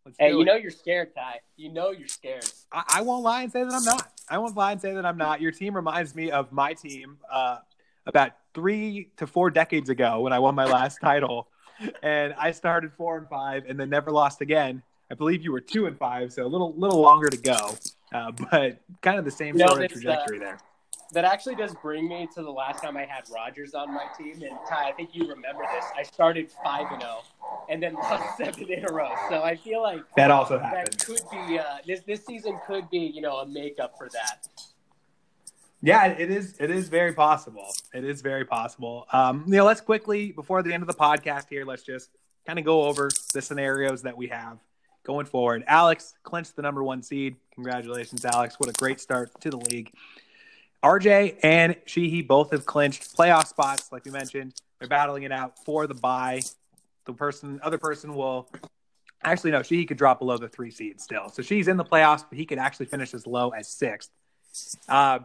Let's 0.04 0.16
Hey, 0.18 0.30
you 0.30 0.42
it. 0.42 0.44
know 0.44 0.54
you're 0.54 0.70
scared, 0.70 1.14
Ty. 1.14 1.40
You 1.56 1.72
know 1.72 1.90
you're 1.90 2.08
scared. 2.08 2.44
I, 2.72 2.84
I 2.88 3.02
won't 3.02 3.24
lie 3.24 3.42
and 3.42 3.52
say 3.52 3.64
that 3.64 3.72
I'm 3.72 3.84
not. 3.84 4.12
I 4.28 4.38
won't 4.38 4.56
lie 4.56 4.72
and 4.72 4.80
say 4.80 4.94
that 4.94 5.04
I'm 5.06 5.16
not. 5.18 5.40
Your 5.40 5.52
team 5.52 5.74
reminds 5.74 6.14
me 6.14 6.30
of 6.30 6.52
my 6.52 6.74
team 6.74 7.18
uh, 7.30 7.58
about 8.06 8.32
three 8.54 9.10
to 9.16 9.26
four 9.26 9.50
decades 9.50 9.90
ago 9.90 10.20
when 10.20 10.32
I 10.32 10.38
won 10.38 10.54
my 10.54 10.64
last 10.64 10.98
title, 11.00 11.48
and 12.02 12.34
I 12.34 12.52
started 12.52 12.92
four 12.92 13.18
and 13.18 13.28
five, 13.28 13.64
and 13.68 13.78
then 13.78 13.90
never 13.90 14.10
lost 14.10 14.40
again. 14.40 14.82
I 15.10 15.14
believe 15.14 15.42
you 15.42 15.52
were 15.52 15.60
two 15.60 15.86
and 15.86 15.96
five, 15.96 16.32
so 16.32 16.44
a 16.44 16.48
little 16.48 16.74
little 16.76 17.00
longer 17.00 17.28
to 17.28 17.36
go, 17.36 17.76
uh, 18.12 18.32
but 18.50 18.80
kind 19.02 19.18
of 19.18 19.24
the 19.24 19.30
same 19.30 19.56
No, 19.56 19.68
sort 19.68 19.78
of 19.78 19.84
uh, 19.84 19.88
trajectory 19.88 20.38
there. 20.38 20.58
That 21.12 21.24
actually 21.24 21.54
does 21.54 21.74
bring 21.82 22.08
me 22.08 22.28
to 22.34 22.42
the 22.42 22.50
last 22.50 22.82
time 22.82 22.96
I 22.96 23.04
had 23.04 23.24
Rodgers 23.32 23.74
on 23.74 23.94
my 23.94 24.06
team, 24.18 24.42
and 24.42 24.58
Ty, 24.68 24.88
I 24.88 24.92
think 24.92 25.10
you 25.12 25.22
remember 25.28 25.62
this. 25.72 25.84
I 25.96 26.02
started 26.02 26.50
five 26.64 26.86
and 26.90 27.00
zero, 27.00 27.22
and 27.68 27.80
then 27.82 27.94
lost 28.10 28.36
seven 28.38 28.70
in 28.72 28.84
a 28.84 28.92
row. 28.92 29.10
So 29.28 29.42
I 29.42 29.56
feel 29.56 29.82
like 29.82 30.00
That 30.16 30.30
also 30.32 30.58
that 30.58 30.64
happened. 30.64 30.98
could 30.98 31.20
be 31.30 31.58
uh, 31.58 31.64
this 31.86 32.00
this 32.00 32.24
season 32.24 32.58
could 32.66 32.90
be 32.90 32.98
you 32.98 33.20
know 33.22 33.36
a 33.36 33.46
makeup 33.46 33.94
for 33.96 34.08
that. 34.08 34.48
Yeah, 35.82 36.06
it 36.06 36.30
is. 36.30 36.56
It 36.58 36.70
is 36.70 36.88
very 36.88 37.12
possible. 37.12 37.68
It 37.94 38.04
is 38.04 38.20
very 38.22 38.44
possible. 38.44 39.06
Um, 39.12 39.44
you 39.46 39.52
know, 39.58 39.64
let's 39.64 39.80
quickly 39.80 40.32
before 40.32 40.62
the 40.62 40.72
end 40.72 40.82
of 40.82 40.88
the 40.88 40.94
podcast 40.94 41.44
here. 41.48 41.64
Let's 41.64 41.82
just 41.84 42.10
kind 42.46 42.58
of 42.58 42.64
go 42.64 42.82
over 42.84 43.10
the 43.32 43.42
scenarios 43.42 44.02
that 44.02 44.16
we 44.16 44.26
have 44.28 44.58
going 45.04 45.26
forward. 45.26 45.62
Alex 45.68 46.14
clinched 46.24 46.56
the 46.56 46.62
number 46.62 46.82
one 46.82 47.02
seed. 47.02 47.36
Congratulations, 47.54 48.24
Alex! 48.24 48.56
What 48.58 48.68
a 48.68 48.72
great 48.72 49.00
start 49.00 49.30
to 49.42 49.50
the 49.50 49.58
league. 49.58 49.92
RJ 50.82 51.38
and 51.42 51.76
Sheehy 51.86 52.22
both 52.22 52.52
have 52.52 52.66
clinched 52.66 53.16
playoff 53.16 53.46
spots, 53.46 53.90
like 53.90 54.04
we 54.04 54.10
mentioned. 54.10 54.54
They're 54.78 54.88
battling 54.88 55.22
it 55.22 55.32
out 55.32 55.58
for 55.64 55.86
the 55.86 55.94
bye. 55.94 56.42
The 57.06 57.12
person, 57.12 57.60
other 57.62 57.78
person 57.78 58.14
will 58.14 58.48
actually 59.22 59.50
no. 59.52 59.62
Sheehy 59.62 59.86
could 59.86 59.96
drop 59.96 60.18
below 60.18 60.36
the 60.36 60.48
three 60.48 60.70
seed 60.70 61.00
still, 61.00 61.28
so 61.28 61.42
she's 61.42 61.68
in 61.68 61.76
the 61.76 61.84
playoffs, 61.84 62.24
but 62.28 62.38
he 62.38 62.44
could 62.44 62.58
actually 62.58 62.86
finish 62.86 63.14
as 63.14 63.26
low 63.26 63.50
as 63.50 63.68
sixth. 63.68 64.10
Uh, 64.88 65.20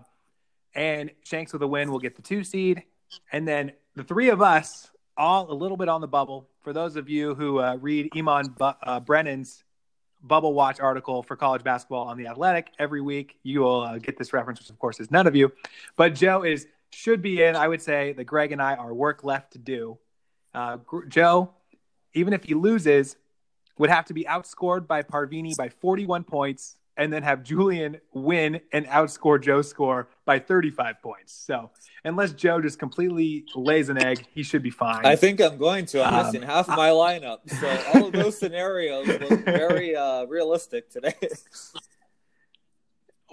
and 0.73 1.11
Shanks 1.23 1.53
with 1.53 1.61
a 1.61 1.67
win 1.67 1.91
will 1.91 1.99
get 1.99 2.15
the 2.15 2.21
two 2.21 2.43
seed. 2.43 2.83
And 3.31 3.47
then 3.47 3.73
the 3.95 4.03
three 4.03 4.29
of 4.29 4.41
us, 4.41 4.89
all 5.17 5.51
a 5.51 5.53
little 5.53 5.77
bit 5.77 5.89
on 5.89 6.01
the 6.01 6.07
bubble. 6.07 6.47
For 6.61 6.73
those 6.73 6.95
of 6.95 7.09
you 7.09 7.35
who 7.35 7.59
uh, 7.59 7.77
read 7.79 8.09
Eamonn 8.15 8.55
uh, 8.59 8.99
Brennan's 8.99 9.63
Bubble 10.23 10.53
Watch 10.53 10.79
article 10.79 11.23
for 11.23 11.35
college 11.35 11.63
basketball 11.63 12.07
on 12.07 12.17
the 12.17 12.27
Athletic 12.27 12.71
every 12.77 13.01
week, 13.01 13.37
you 13.43 13.61
will 13.61 13.81
uh, 13.81 13.97
get 13.97 14.17
this 14.17 14.33
reference, 14.33 14.59
which 14.59 14.69
of 14.69 14.79
course 14.79 14.99
is 14.99 15.11
none 15.11 15.27
of 15.27 15.35
you. 15.35 15.51
But 15.95 16.15
Joe 16.15 16.43
is 16.43 16.67
should 16.91 17.21
be 17.21 17.41
in. 17.41 17.55
I 17.55 17.67
would 17.67 17.81
say 17.81 18.13
that 18.13 18.25
Greg 18.25 18.51
and 18.51 18.61
I 18.61 18.75
are 18.75 18.93
work 18.93 19.23
left 19.23 19.53
to 19.53 19.57
do. 19.59 19.97
Uh, 20.53 20.77
Joe, 21.07 21.51
even 22.13 22.33
if 22.33 22.43
he 22.43 22.53
loses, 22.53 23.15
would 23.77 23.89
have 23.89 24.05
to 24.05 24.13
be 24.13 24.25
outscored 24.25 24.87
by 24.87 25.01
Parvini 25.01 25.55
by 25.55 25.69
41 25.69 26.23
points 26.23 26.75
and 26.97 27.11
then 27.11 27.23
have 27.23 27.43
Julian 27.43 27.97
win 28.13 28.59
and 28.73 28.85
outscore 28.87 29.41
Joe's 29.41 29.69
score 29.69 30.09
by 30.25 30.39
35 30.39 31.01
points. 31.01 31.33
So, 31.33 31.71
unless 32.03 32.33
Joe 32.33 32.61
just 32.61 32.79
completely 32.79 33.45
lays 33.55 33.89
an 33.89 33.97
egg, 33.97 34.25
he 34.33 34.43
should 34.43 34.63
be 34.63 34.69
fine. 34.69 35.05
I 35.05 35.15
think 35.15 35.41
I'm 35.41 35.57
going 35.57 35.85
to. 35.87 36.03
I'm 36.03 36.13
Um, 36.13 36.25
missing 36.25 36.41
half 36.41 36.69
of 36.69 36.75
my 36.75 36.89
lineup, 36.89 37.39
so 37.49 37.79
all 37.93 38.07
of 38.07 38.13
those 38.13 38.37
scenarios 38.37 39.07
look 39.07 39.45
very 39.45 39.95
uh, 39.95 40.25
realistic 40.25 40.89
today. 40.89 41.13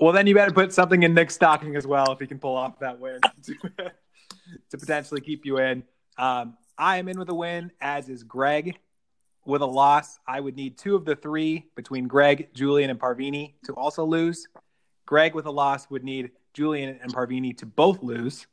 well, 0.00 0.12
then 0.12 0.26
you 0.26 0.34
better 0.34 0.52
put 0.52 0.72
something 0.72 1.02
in 1.02 1.14
Nick's 1.14 1.34
stocking 1.34 1.76
as 1.76 1.86
well 1.86 2.12
if 2.12 2.20
he 2.20 2.26
can 2.26 2.38
pull 2.38 2.56
off 2.56 2.78
that 2.78 3.00
win 3.00 3.20
to, 3.44 3.54
to 4.70 4.78
potentially 4.78 5.20
keep 5.20 5.44
you 5.44 5.58
in. 5.58 5.82
Um, 6.16 6.56
I 6.76 6.98
am 6.98 7.08
in 7.08 7.18
with 7.18 7.28
a 7.28 7.34
win, 7.34 7.72
as 7.80 8.08
is 8.08 8.22
Greg. 8.22 8.78
With 9.48 9.62
a 9.62 9.66
loss, 9.66 10.18
I 10.26 10.40
would 10.40 10.56
need 10.56 10.76
two 10.76 10.94
of 10.94 11.06
the 11.06 11.16
three 11.16 11.64
between 11.74 12.06
Greg, 12.06 12.50
Julian, 12.52 12.90
and 12.90 13.00
Parvini 13.00 13.54
to 13.64 13.72
also 13.72 14.04
lose. 14.04 14.46
Greg 15.06 15.34
with 15.34 15.46
a 15.46 15.50
loss 15.50 15.88
would 15.88 16.04
need 16.04 16.32
Julian 16.52 16.98
and 17.00 17.10
Parvini 17.14 17.56
to 17.56 17.64
both 17.64 18.02
lose. 18.02 18.46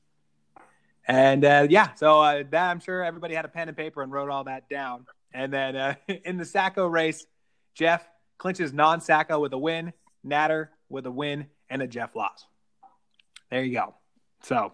And 1.06 1.44
uh, 1.44 1.68
yeah, 1.70 1.94
so 1.96 2.22
uh, 2.22 2.44
that 2.50 2.72
I'm 2.72 2.80
sure 2.80 3.04
everybody 3.04 3.36
had 3.36 3.44
a 3.44 3.50
pen 3.50 3.68
and 3.68 3.76
paper 3.76 4.04
and 4.04 4.12
wrote 4.12 4.30
all 4.30 4.46
that 4.46 4.70
down. 4.70 5.06
And 5.34 5.52
then 5.52 5.76
uh, 5.76 5.96
in 6.08 6.38
the 6.38 6.46
Sacco 6.46 6.88
race, 6.88 7.28
Jeff 7.74 8.08
clinches 8.38 8.72
non 8.72 9.02
Sacco 9.02 9.38
with 9.38 9.52
a 9.52 9.58
win, 9.58 9.92
Natter 10.24 10.72
with 10.88 11.06
a 11.08 11.12
win, 11.12 11.48
and 11.70 11.82
a 11.82 11.88
Jeff 11.88 12.16
loss. 12.16 12.46
There 13.52 13.66
you 13.66 13.74
go. 13.74 13.96
So 14.44 14.72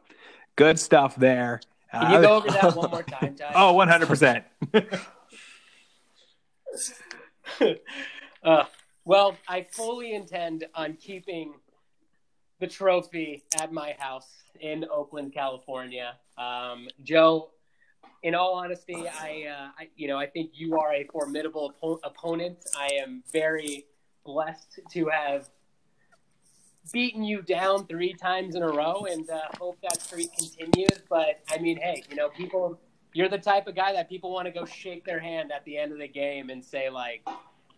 good 0.55 0.77
stuff 0.79 1.15
there. 1.15 1.61
Can 1.91 2.11
you 2.11 2.17
Uh, 2.17 2.21
go 2.21 2.35
over 2.35 2.47
that 2.51 2.75
one 2.75 2.91
more 2.91 3.01
time, 3.01 3.35
Ty? 3.35 3.53
Oh, 3.55 3.73
100%. 3.73 4.43
uh, 8.43 8.63
well, 9.05 9.37
I 9.47 9.67
fully 9.71 10.13
intend 10.13 10.65
on 10.75 10.93
keeping 10.93 11.53
the 12.59 12.67
trophy 12.67 13.43
at 13.59 13.73
my 13.73 13.95
house 13.97 14.29
in 14.59 14.85
Oakland, 14.91 15.33
California. 15.33 16.13
Um, 16.37 16.87
Joe, 17.03 17.49
in 18.23 18.35
all 18.35 18.53
honesty, 18.53 18.95
I, 18.95 19.47
uh, 19.49 19.69
I, 19.79 19.89
you 19.95 20.07
know, 20.07 20.17
I 20.17 20.27
think 20.27 20.51
you 20.53 20.77
are 20.77 20.93
a 20.93 21.03
formidable 21.05 21.73
oppo- 21.81 21.99
opponent. 22.03 22.59
I 22.77 22.89
am 23.01 23.23
very 23.31 23.85
blessed 24.23 24.79
to 24.91 25.07
have 25.07 25.49
beaten 26.93 27.23
you 27.23 27.41
down 27.41 27.87
three 27.87 28.13
times 28.13 28.55
in 28.55 28.61
a 28.61 28.67
row, 28.67 29.05
and 29.09 29.27
uh, 29.29 29.41
hope 29.59 29.77
that 29.81 29.99
streak 30.01 30.29
continues. 30.37 31.01
But 31.09 31.41
I 31.49 31.57
mean, 31.57 31.77
hey, 31.77 32.03
you 32.09 32.15
know, 32.15 32.29
people 32.29 32.79
you're 33.13 33.29
the 33.29 33.37
type 33.37 33.67
of 33.67 33.75
guy 33.75 33.93
that 33.93 34.09
people 34.09 34.31
want 34.31 34.45
to 34.45 34.51
go 34.51 34.65
shake 34.65 35.05
their 35.05 35.19
hand 35.19 35.51
at 35.51 35.63
the 35.65 35.77
end 35.77 35.91
of 35.91 35.99
the 35.99 36.07
game 36.07 36.49
and 36.49 36.63
say 36.63 36.89
like 36.89 37.27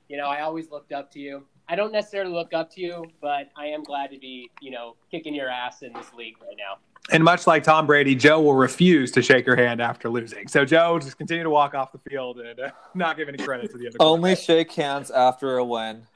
you 0.09 0.17
know 0.17 0.27
i 0.27 0.41
always 0.41 0.69
looked 0.69 0.91
up 0.91 1.11
to 1.11 1.19
you 1.19 1.43
i 1.67 1.75
don't 1.75 1.91
necessarily 1.91 2.31
look 2.31 2.53
up 2.53 2.69
to 2.71 2.81
you 2.81 3.03
but 3.21 3.49
i 3.55 3.65
am 3.65 3.83
glad 3.83 4.11
to 4.11 4.17
be 4.19 4.49
you 4.61 4.71
know 4.71 4.95
kicking 5.11 5.33
your 5.33 5.49
ass 5.49 5.81
in 5.81 5.91
this 5.93 6.13
league 6.13 6.35
right 6.41 6.57
now 6.57 6.77
and 7.11 7.21
much 7.21 7.45
like 7.47 7.63
Tom 7.63 7.85
Brady, 7.85 8.15
Joe 8.15 8.39
will 8.39 8.55
refuse 8.55 9.11
to 9.11 9.21
shake 9.21 9.45
her 9.45 9.57
hand 9.57 9.81
after 9.81 10.09
losing. 10.09 10.47
So 10.47 10.63
Joe 10.63 10.99
just 10.99 11.17
continue 11.17 11.43
to 11.43 11.49
walk 11.49 11.75
off 11.75 11.91
the 11.91 11.97
field 12.09 12.39
and 12.39 12.57
uh, 12.57 12.69
not 12.95 13.17
give 13.17 13.27
any 13.27 13.37
credit 13.37 13.71
to 13.71 13.77
the 13.77 13.89
other. 13.89 13.97
Only 13.99 14.35
shake 14.37 14.71
hands 14.71 15.11
after 15.11 15.57
a 15.57 15.65
win. 15.65 16.07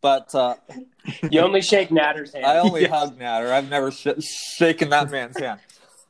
But 0.00 0.32
uh, 0.36 0.54
you 1.30 1.40
only 1.40 1.62
shake 1.62 1.90
natter's 1.90 2.32
hand 2.32 2.46
I 2.46 2.58
only 2.58 2.82
Yes. 2.82 2.90
hug 2.90 3.18
Natter. 3.18 3.52
I've 3.52 3.68
never 3.68 3.90
sh- 3.90 4.06
shaken 4.20 4.90
that 4.90 5.10
man's 5.10 5.36
hand. 5.36 5.58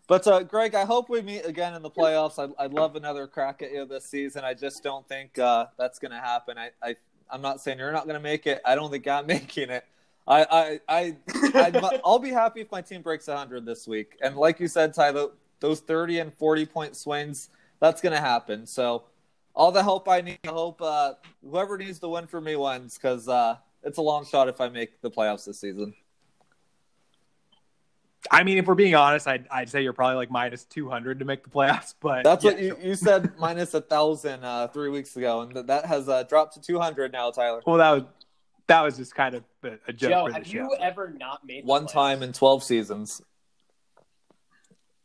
But 0.06 0.26
uh, 0.26 0.42
Greg, 0.44 0.74
I 0.74 0.84
hope 0.84 1.08
we 1.08 1.20
meet 1.20 1.44
again 1.44 1.74
in 1.74 1.82
the 1.82 1.90
playoffs. 1.90 2.38
I'd, 2.38 2.52
I'd 2.58 2.72
love 2.72 2.94
another 2.94 3.26
crack 3.26 3.60
at 3.62 3.72
you 3.72 3.84
this 3.84 4.04
season. 4.04 4.44
I 4.44 4.54
just 4.54 4.82
don't 4.82 5.06
think 5.08 5.38
uh, 5.38 5.66
that's 5.76 5.98
going 5.98 6.12
to 6.12 6.20
happen. 6.20 6.56
I, 6.56 6.70
I, 6.80 6.96
I'm 7.28 7.42
not 7.42 7.60
saying 7.60 7.78
you're 7.78 7.92
not 7.92 8.04
going 8.04 8.14
to 8.14 8.22
make 8.22 8.46
it. 8.46 8.60
I 8.64 8.76
don't 8.76 8.90
think 8.90 9.06
I'm 9.08 9.26
making 9.26 9.70
it. 9.70 9.84
I, 10.28 10.80
I, 10.88 11.16
I, 11.54 12.00
I'll 12.04 12.18
be 12.18 12.30
happy 12.30 12.60
if 12.60 12.70
my 12.70 12.82
team 12.82 13.02
breaks 13.02 13.26
100 13.26 13.64
this 13.64 13.88
week. 13.88 14.16
And 14.22 14.36
like 14.36 14.60
you 14.60 14.68
said, 14.68 14.94
Ty, 14.94 15.12
tho- 15.12 15.32
those 15.60 15.80
30 15.80 16.20
and 16.20 16.34
40 16.34 16.66
point 16.66 16.96
swings, 16.96 17.48
that's 17.80 18.00
going 18.00 18.14
to 18.14 18.20
happen. 18.20 18.66
So 18.66 19.04
all 19.54 19.72
the 19.72 19.82
help 19.82 20.08
I 20.08 20.20
need, 20.20 20.38
I 20.44 20.48
hope 20.48 20.80
uh, 20.82 21.14
whoever 21.48 21.78
needs 21.78 21.98
to 22.00 22.08
win 22.08 22.26
for 22.26 22.40
me 22.40 22.54
wins 22.54 22.96
because 22.96 23.28
uh, 23.28 23.56
it's 23.82 23.98
a 23.98 24.02
long 24.02 24.24
shot 24.24 24.48
if 24.48 24.60
I 24.60 24.68
make 24.68 25.00
the 25.00 25.10
playoffs 25.10 25.46
this 25.46 25.58
season. 25.58 25.94
I 28.30 28.42
mean, 28.44 28.58
if 28.58 28.66
we're 28.66 28.74
being 28.74 28.94
honest, 28.94 29.26
I'd, 29.28 29.46
I'd 29.50 29.68
say 29.68 29.82
you're 29.82 29.92
probably 29.92 30.16
like 30.16 30.30
minus 30.30 30.64
200 30.64 31.18
to 31.20 31.24
make 31.24 31.44
the 31.44 31.50
playoffs. 31.50 31.94
But 32.00 32.24
That's 32.24 32.44
what 32.44 32.60
you, 32.60 32.76
you 32.82 32.94
said 32.94 33.32
minus 33.38 33.74
a 33.74 33.80
thousand 33.80 34.44
uh, 34.44 34.68
three 34.68 34.88
weeks 34.88 35.16
ago, 35.16 35.40
and 35.42 35.52
th- 35.52 35.66
that 35.66 35.86
has 35.86 36.08
uh, 36.08 36.22
dropped 36.24 36.54
to 36.54 36.60
two 36.60 36.78
hundred 36.78 37.12
now, 37.12 37.30
Tyler. 37.30 37.62
Well, 37.66 37.76
that 37.78 37.90
was 37.90 38.02
that 38.68 38.82
was 38.82 38.96
just 38.96 39.14
kind 39.14 39.34
of 39.36 39.44
a, 39.62 39.72
a 39.88 39.92
joke 39.92 40.10
joe 40.10 40.26
for 40.26 40.32
have 40.32 40.46
show. 40.46 40.52
you 40.58 40.76
ever 40.80 41.14
not 41.18 41.46
made 41.46 41.62
the 41.64 41.66
One 41.68 41.84
playoffs? 41.86 41.92
time 41.92 42.22
in 42.22 42.32
twelve 42.32 42.62
seasons, 42.64 43.22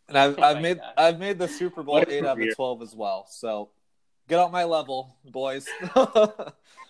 and 0.07 0.17
I've 0.17 0.35
Oh 0.39 0.43
I've 0.43 0.61
made 0.61 0.77
God. 0.79 0.93
I've 0.97 1.19
made 1.19 1.37
the 1.37 1.47
Super 1.47 1.83
Bowl 1.83 2.03
eight 2.07 2.25
out 2.25 2.37
career. 2.37 2.49
of 2.49 2.55
twelve 2.55 2.81
as 2.81 2.95
well. 2.95 3.27
So 3.29 3.69
get 4.27 4.39
on 4.39 4.51
my 4.51 4.63
level, 4.63 5.15
boys. 5.25 5.67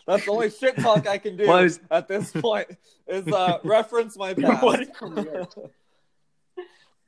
That's 0.07 0.25
the 0.25 0.31
only 0.31 0.49
shit 0.49 0.77
talk 0.77 1.07
I 1.07 1.17
can 1.19 1.37
do 1.37 1.47
Well, 1.47 1.63
was- 1.63 1.79
at 1.91 2.07
this 2.07 2.31
point 2.31 2.67
is 3.07 3.27
uh, 3.27 3.59
reference 3.63 4.17
my 4.17 4.33
past. 4.33 4.89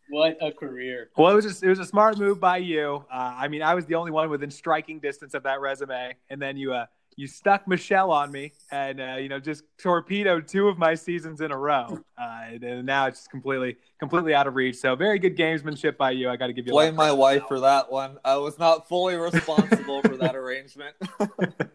What 0.10 0.38
a 0.42 0.52
career. 0.52 0.52
what 0.52 0.52
a 0.52 0.52
career 0.52 1.10
Well, 1.18 1.32
it 1.32 1.36
was 1.36 1.46
just 1.46 1.64
it 1.64 1.70
was 1.70 1.80
a 1.80 1.86
smart 1.86 2.18
move 2.18 2.40
by 2.40 2.58
you. 2.58 3.06
Uh, 3.12 3.36
I 3.38 3.48
mean, 3.48 3.62
I 3.62 3.74
was 3.74 3.86
the 3.86 3.96
only 3.96 4.12
one 4.12 4.30
within 4.30 4.52
striking 4.52 5.00
distance 5.00 5.34
of 5.34 5.44
that 5.44 5.62
resume, 5.62 6.16
and 6.30 6.42
then 6.42 6.58
you 6.58 6.74
uh, 6.74 6.86
you 7.16 7.28
stuck 7.28 7.68
Michelle 7.68 8.12
on 8.12 8.32
me, 8.32 8.54
and 8.72 9.00
uh, 9.00 9.16
you 9.20 9.30
know 9.30 9.40
just 9.40 9.64
torpedoed 9.78 10.48
two 10.48 10.68
of 10.68 10.78
my 10.78 10.96
seasons 10.96 11.42
in 11.42 11.52
a 11.52 11.58
row, 11.58 12.00
uh, 12.18 12.42
and, 12.48 12.64
and 12.64 12.86
now 12.86 13.08
it's 13.08 13.20
just 13.20 13.32
completely 13.32 13.78
completely 14.00 14.34
out 14.34 14.48
of 14.48 14.56
reach. 14.56 14.78
So 14.78 14.96
very 14.96 15.20
good 15.20 15.38
gamesmanship 15.38 15.98
by 15.98 16.12
you. 16.12 16.30
I 16.30 16.36
got 16.36 16.48
to 16.48 16.54
give 16.54 16.68
you 16.68 16.74
a 16.74 16.76
lot 16.76 16.82
Blame 16.82 16.96
my 16.96 17.12
wife 17.12 17.44
for 17.48 17.60
that 17.62 17.92
one. 17.92 18.18
I 18.26 18.38
was 18.38 18.60
not 18.60 18.88
fully 18.88 19.16
responsible 19.16 20.02
for 20.02 20.18
that 20.18 20.36
arrangement. 20.36 20.96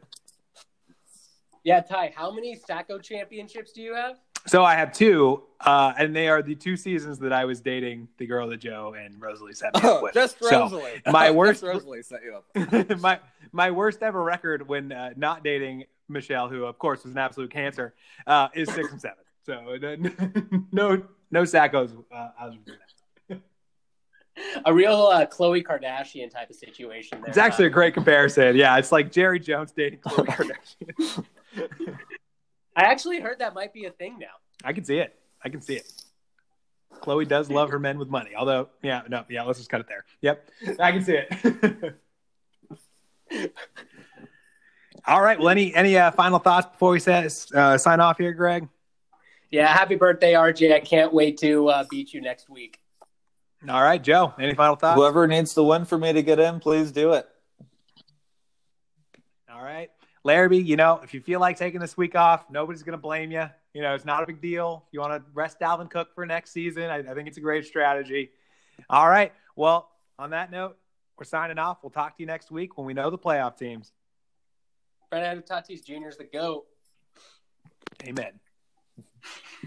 yeah 1.65 1.81
ty 1.81 2.13
how 2.15 2.31
many 2.31 2.55
sacco 2.55 2.99
championships 2.99 3.73
do 3.73 3.83
you 3.83 3.95
have 3.95 4.17
So 4.47 4.65
I 4.65 4.75
have 4.77 4.93
two, 4.93 5.43
uh, 5.61 5.93
and 5.99 6.15
they 6.17 6.29
are 6.29 6.41
the 6.43 6.55
two 6.55 6.77
seasons 6.77 7.19
that 7.19 7.33
I 7.33 7.45
was 7.45 7.61
dating 7.61 8.09
the 8.17 8.27
girl 8.27 8.49
that 8.49 8.59
Joe 8.59 8.95
and 8.99 9.21
Rosalie 9.21 9.53
set 9.53 9.75
me 9.75 9.81
up 9.81 9.85
Oh, 9.99 10.03
with. 10.05 10.15
just 10.15 10.39
So, 10.43 10.63
Rosalie. 10.63 11.03
my 11.07 11.27
Just 11.27 11.37
worst- 11.37 11.63
Rosalie 11.63 12.03
set 12.03 12.21
you 12.23 12.37
up. 12.37 12.99
my 13.01 13.21
my 13.53 13.71
worst 13.71 14.03
ever 14.03 14.23
record 14.23 14.67
when 14.69 14.93
uh, 14.93 15.11
not 15.17 15.45
dating 15.45 15.85
Michelle, 16.09 16.49
who 16.49 16.65
of 16.65 16.79
course 16.79 17.05
was 17.05 17.13
an 17.13 17.19
absolute 17.19 17.51
cancer, 17.51 17.95
uh, 18.27 18.49
is 18.55 18.73
six 18.73 18.91
and 18.93 19.01
seven. 19.01 19.19
So 19.45 19.77
no 20.73 21.03
no 21.31 21.43
Sackos. 21.43 21.93
Uh, 22.11 22.29
I 22.39 22.47
was 22.47 22.55
doing 22.65 22.79
that. 22.79 22.85
A 24.65 24.73
real 24.73 25.09
uh, 25.13 25.27
Khloe 25.27 25.65
Kardashian 25.65 26.31
type 26.31 26.49
of 26.49 26.55
situation. 26.55 27.21
There. 27.21 27.29
It's 27.29 27.39
actually 27.39 27.67
a 27.67 27.71
great 27.71 27.93
comparison. 27.93 28.55
Yeah, 28.57 28.79
it's 28.79 28.93
like 28.93 29.11
Jerry 29.11 29.41
Jones 29.41 29.73
dating 29.73 29.99
Khloe 29.99 30.27
Kardashian. 30.27 31.25
I 32.79 32.83
actually 32.83 33.21
heard 33.21 33.41
that 33.41 33.55
might 33.55 33.75
be 33.75 33.87
a 33.87 33.91
thing 33.91 34.21
now. 34.21 34.27
I 34.63 34.73
can 34.73 34.85
see 34.85 34.99
it. 34.99 35.19
I 35.45 35.49
can 35.49 35.61
see 35.61 35.75
it. 35.75 35.93
Khloe 36.95 37.27
does 37.27 37.51
love 37.51 37.71
her 37.71 37.81
men 37.81 37.99
with 37.99 38.09
money. 38.09 38.31
Although, 38.37 38.69
yeah, 38.83 39.03
no, 39.09 39.25
yeah, 39.29 39.43
let's 39.43 39.59
just 39.59 39.69
cut 39.69 39.81
it 39.81 39.89
there. 39.89 40.05
Yep, 40.21 40.49
I 40.79 40.93
can 40.93 41.05
see 41.05 41.19
it. 41.19 41.95
All 45.07 45.21
right. 45.21 45.41
Well, 45.41 45.49
any 45.49 45.75
any 45.75 45.99
uh, 45.99 46.13
final 46.13 46.39
thoughts 46.39 46.69
before 46.69 46.93
we 46.93 47.01
say, 47.01 47.29
uh, 47.53 47.79
sign 47.79 47.99
off 47.99 48.17
here, 48.17 48.33
Greg? 48.33 48.69
Yeah, 49.51 49.67
happy 49.67 49.97
birthday, 49.97 50.35
RJ. 50.35 50.73
I 50.73 50.81
can't 50.81 51.13
wait 51.13 51.39
to 51.39 51.69
uh, 51.69 51.85
beat 51.91 52.15
you 52.15 52.21
next 52.21 52.49
week. 52.49 52.79
All 53.69 53.83
right, 53.83 54.01
Joe. 54.03 54.35
Any 54.39 54.55
final 54.55 54.77
thoughts? 54.77 54.97
Whoever 54.97 55.27
needs 55.27 55.55
to 55.55 55.65
win 55.65 55.85
for 55.85 55.99
me 55.99 56.13
to 56.13 56.23
get 56.23 56.39
in, 56.39 56.61
please 56.61 56.93
do 56.93 57.15
it. 57.15 57.29
All 59.53 59.65
right, 59.65 59.91
Larrabee. 60.29 60.59
You 60.59 60.77
know, 60.77 61.01
if 61.03 61.15
you 61.15 61.23
feel 61.23 61.41
like 61.41 61.57
taking 61.57 61.81
this 61.81 61.97
week 61.97 62.15
off, 62.15 62.45
nobody's 62.51 62.83
going 62.83 62.93
to 62.93 63.01
blame 63.01 63.31
you. 63.31 63.49
You 63.73 63.81
know, 63.81 63.95
it's 63.95 64.05
not 64.05 64.23
a 64.23 64.27
big 64.27 64.43
deal. 64.43 64.85
You 64.93 65.01
want 65.01 65.15
to 65.15 65.23
rest 65.33 65.59
Dalvin 65.59 65.91
Cook 65.91 66.15
for 66.15 66.27
next 66.27 66.53
season, 66.53 66.85
I, 66.85 66.99
I 66.99 67.15
think 67.15 67.29
it's 67.29 67.39
a 67.39 67.41
great 67.41 67.65
strategy. 67.65 68.31
All 68.91 69.09
right. 69.09 69.33
Well, 69.57 69.89
on 70.19 70.31
that 70.31 70.51
note, 70.51 70.77
we're 71.17 71.25
signing 71.25 71.59
off. 71.59 71.79
We'll 71.83 71.91
talk 71.91 72.17
to 72.19 72.23
you 72.23 72.27
next 72.27 72.51
week 72.51 72.77
when 72.77 72.87
we 72.87 72.93
know 72.93 73.09
the 73.09 73.17
playoff 73.19 73.57
teams. 73.57 73.93
Fernando 75.09 75.43
Tatis 75.43 75.83
Jr. 75.83 76.09
is 76.09 76.19
the 76.19 76.25
GOAT. 76.25 76.67
Amen. 78.07 78.33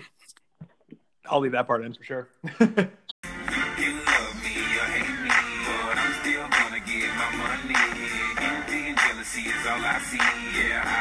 I'll 1.26 1.40
leave 1.40 1.54
that 1.54 1.66
part 1.66 1.84
in 1.84 1.94
for 1.94 2.04
sure. 2.04 2.30
see, 10.04 10.18
yeah. 10.18 11.01